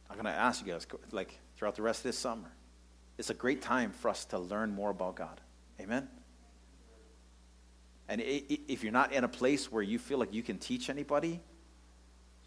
I'm 0.09 0.17
going 0.17 0.27
to 0.27 0.33
ask 0.33 0.67
you 0.67 0.73
guys, 0.73 0.87
like, 1.13 1.39
throughout 1.61 1.75
the 1.77 1.83
rest 1.83 1.99
of 1.99 2.05
this 2.05 2.17
summer. 2.17 2.51
It's 3.19 3.29
a 3.29 3.35
great 3.35 3.61
time 3.61 3.93
for 3.93 4.09
us 4.09 4.25
to 4.27 4.39
learn 4.39 4.75
more 4.75 4.89
about 4.89 5.15
God. 5.15 5.39
Amen? 5.79 6.09
And 8.09 8.23
if 8.25 8.83
you're 8.83 8.95
not 8.95 9.13
in 9.13 9.25
a 9.25 9.29
place 9.29 9.71
where 9.71 9.83
you 9.83 9.99
feel 9.99 10.17
like 10.17 10.33
you 10.33 10.43
can 10.43 10.57
teach 10.57 10.89
anybody, 10.89 11.39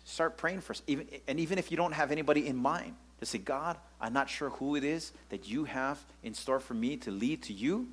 start 0.04 0.36
praying 0.36 0.62
for, 0.62 0.74
even, 0.88 1.08
and 1.28 1.40
even 1.40 1.60
if 1.60 1.70
you 1.70 1.78
don't 1.78 1.92
have 1.92 2.12
anybody 2.12 2.48
in 2.48 2.56
mind, 2.56 2.96
to 3.20 3.26
say, 3.28 3.38
God, 3.38 3.78
I'm 4.02 4.14
not 4.14 4.32
sure 4.32 4.50
who 4.50 4.76
it 4.76 4.84
is 4.84 5.12
that 5.30 5.48
you 5.48 5.66
have 5.66 6.00
in 6.24 6.34
store 6.34 6.60
for 6.60 6.74
me 6.74 6.98
to 6.98 7.12
lead 7.12 7.44
to 7.44 7.54
you, 7.54 7.88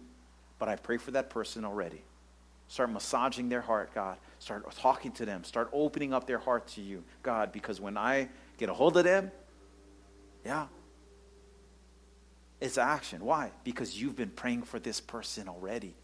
but 0.59 0.71
I 0.71 0.77
pray 0.77 0.97
for 0.97 1.11
that 1.11 1.29
person 1.29 1.67
already. 1.67 2.01
Start 2.69 2.91
massaging 2.91 3.51
their 3.51 3.61
heart, 3.61 3.95
God. 3.95 4.17
Start 4.39 4.75
talking 4.79 5.13
to 5.13 5.27
them. 5.27 5.45
Start 5.45 5.69
opening 5.75 6.15
up 6.15 6.27
their 6.27 6.39
heart 6.39 6.67
to 6.69 6.81
you, 6.81 7.05
God, 7.23 7.53
because 7.53 7.79
when 7.79 7.99
I 7.99 8.31
get 8.57 8.71
a 8.71 8.75
hold 8.75 8.97
of 8.97 9.05
them, 9.05 9.31
yeah, 10.47 10.67
it's 12.61 12.79
action. 12.79 13.25
Why? 13.25 13.53
Because 13.65 14.01
you've 14.01 14.17
been 14.17 14.31
praying 14.31 14.63
for 14.63 14.79
this 14.79 15.01
person 15.01 15.49
already. 15.49 15.95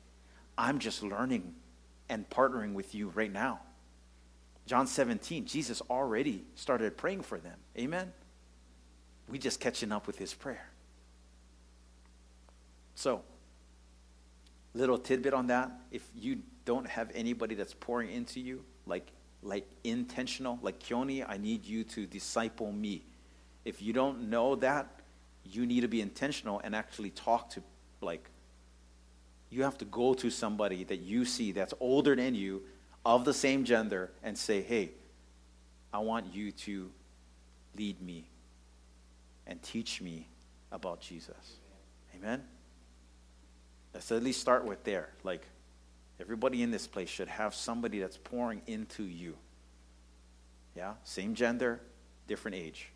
I'm 0.57 0.79
just 0.79 1.03
learning 1.03 1.55
and 2.09 2.29
partnering 2.31 2.73
with 2.73 2.95
you 2.95 3.09
right 3.11 3.33
now. 3.33 3.61
John 4.67 4.87
17, 4.87 5.47
Jesus 5.47 5.83
already 5.91 6.45
started 6.55 6.97
praying 6.97 7.23
for 7.23 7.39
them. 7.39 7.59
Amen. 7.79 8.13
we 9.29 9.39
just 9.39 9.61
catching 9.61 9.93
up 9.93 10.07
with 10.07 10.19
his 10.19 10.35
prayer. 10.35 10.69
So, 12.95 13.23
little 14.75 14.99
tidbit 14.99 15.35
on 15.35 15.49
that. 15.49 15.71
If 15.91 16.03
you 16.15 16.39
don't 16.65 16.87
have 16.87 17.11
anybody 17.15 17.55
that's 17.55 17.75
pouring 17.75 18.11
into 18.11 18.41
you, 18.41 18.65
like 18.87 19.13
like 19.43 19.69
intentional, 19.85 20.59
like 20.63 20.81
Keone, 20.81 21.25
I 21.29 21.37
need 21.37 21.65
you 21.65 21.85
to 21.85 22.07
disciple 22.07 22.73
me. 22.73 23.03
If 23.65 23.81
you 23.81 23.93
don't 23.93 24.29
know 24.29 24.57
that, 24.57 24.96
you 25.51 25.67
need 25.67 25.81
to 25.81 25.89
be 25.89 26.01
intentional 26.01 26.61
and 26.65 26.75
actually 26.75 27.11
talk 27.11 27.51
to 27.51 27.63
like 28.01 28.29
you 29.51 29.63
have 29.63 29.79
to 29.79 29.85
go 29.85 30.15
to 30.15 30.31
somebody 30.31 30.85
that 30.85 30.99
you 30.99 31.25
see 31.25 31.53
that's 31.53 31.73
older 31.81 32.17
than 32.17 32.35
you 32.35 32.63
of 33.05 33.25
the 33.25 33.33
same 33.33 33.65
gender 33.65 34.11
and 34.23 34.37
say, 34.37 34.61
"Hey, 34.61 34.91
I 35.93 35.99
want 35.99 36.35
you 36.35 36.53
to 36.53 36.91
lead 37.77 38.01
me 38.03 38.29
and 39.47 39.63
teach 39.63 40.01
me 40.01 40.29
about 40.73 41.01
Jesus." 41.01 41.57
Amen. 42.15 42.45
Let's 43.95 44.11
at 44.13 44.23
least 44.23 44.41
start 44.41 44.65
with 44.65 44.83
there. 44.85 45.11
Like 45.23 45.47
everybody 46.21 46.63
in 46.63 46.71
this 46.71 46.87
place 46.87 47.09
should 47.09 47.29
have 47.29 47.55
somebody 47.55 48.01
that's 48.01 48.17
pouring 48.17 48.63
into 48.67 49.05
you. 49.05 49.37
Yeah? 50.75 50.95
Same 51.05 51.35
gender, 51.35 51.81
different 52.27 52.57
age. 52.57 52.91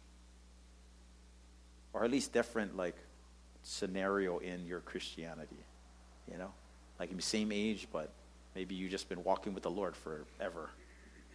Or 1.93 2.05
at 2.05 2.11
least 2.11 2.33
different 2.33 2.77
like 2.77 2.97
scenario 3.63 4.39
in 4.39 4.67
your 4.67 4.81
Christianity. 4.81 5.65
You 6.31 6.39
know? 6.39 6.53
Like 6.99 7.11
same 7.21 7.51
age, 7.53 7.89
but 7.93 8.11
maybe 8.55 8.75
you've 8.75 8.91
just 8.91 9.09
been 9.09 9.25
walking 9.25 9.55
with 9.55 9.63
the 9.63 9.71
Lord 9.71 9.97
forever. 9.97 10.71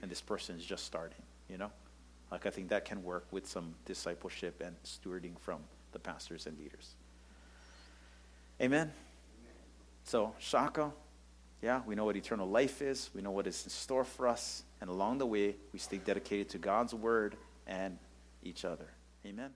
And 0.01 0.11
this 0.11 0.21
person 0.21 0.55
is 0.55 0.65
just 0.65 0.85
starting, 0.85 1.21
you 1.49 1.57
know? 1.57 1.71
Like 2.31 2.45
I 2.45 2.49
think 2.49 2.69
that 2.69 2.85
can 2.85 3.03
work 3.03 3.25
with 3.31 3.47
some 3.47 3.75
discipleship 3.85 4.61
and 4.63 4.75
stewarding 4.83 5.39
from 5.39 5.59
the 5.91 5.99
pastors 5.99 6.45
and 6.45 6.57
leaders. 6.57 6.95
Amen. 8.61 8.91
So, 10.03 10.33
Shaka, 10.39 10.91
yeah, 11.61 11.81
we 11.85 11.95
know 11.95 12.05
what 12.05 12.15
eternal 12.15 12.47
life 12.47 12.81
is. 12.81 13.09
We 13.15 13.21
know 13.21 13.31
what 13.31 13.47
is 13.47 13.63
in 13.63 13.69
store 13.69 14.03
for 14.03 14.27
us. 14.27 14.63
And 14.81 14.89
along 14.89 15.17
the 15.17 15.25
way, 15.25 15.55
we 15.73 15.79
stay 15.79 15.97
dedicated 15.97 16.49
to 16.49 16.57
God's 16.57 16.93
word 16.93 17.35
and 17.65 17.97
each 18.43 18.65
other. 18.65 18.87
Amen. 19.25 19.51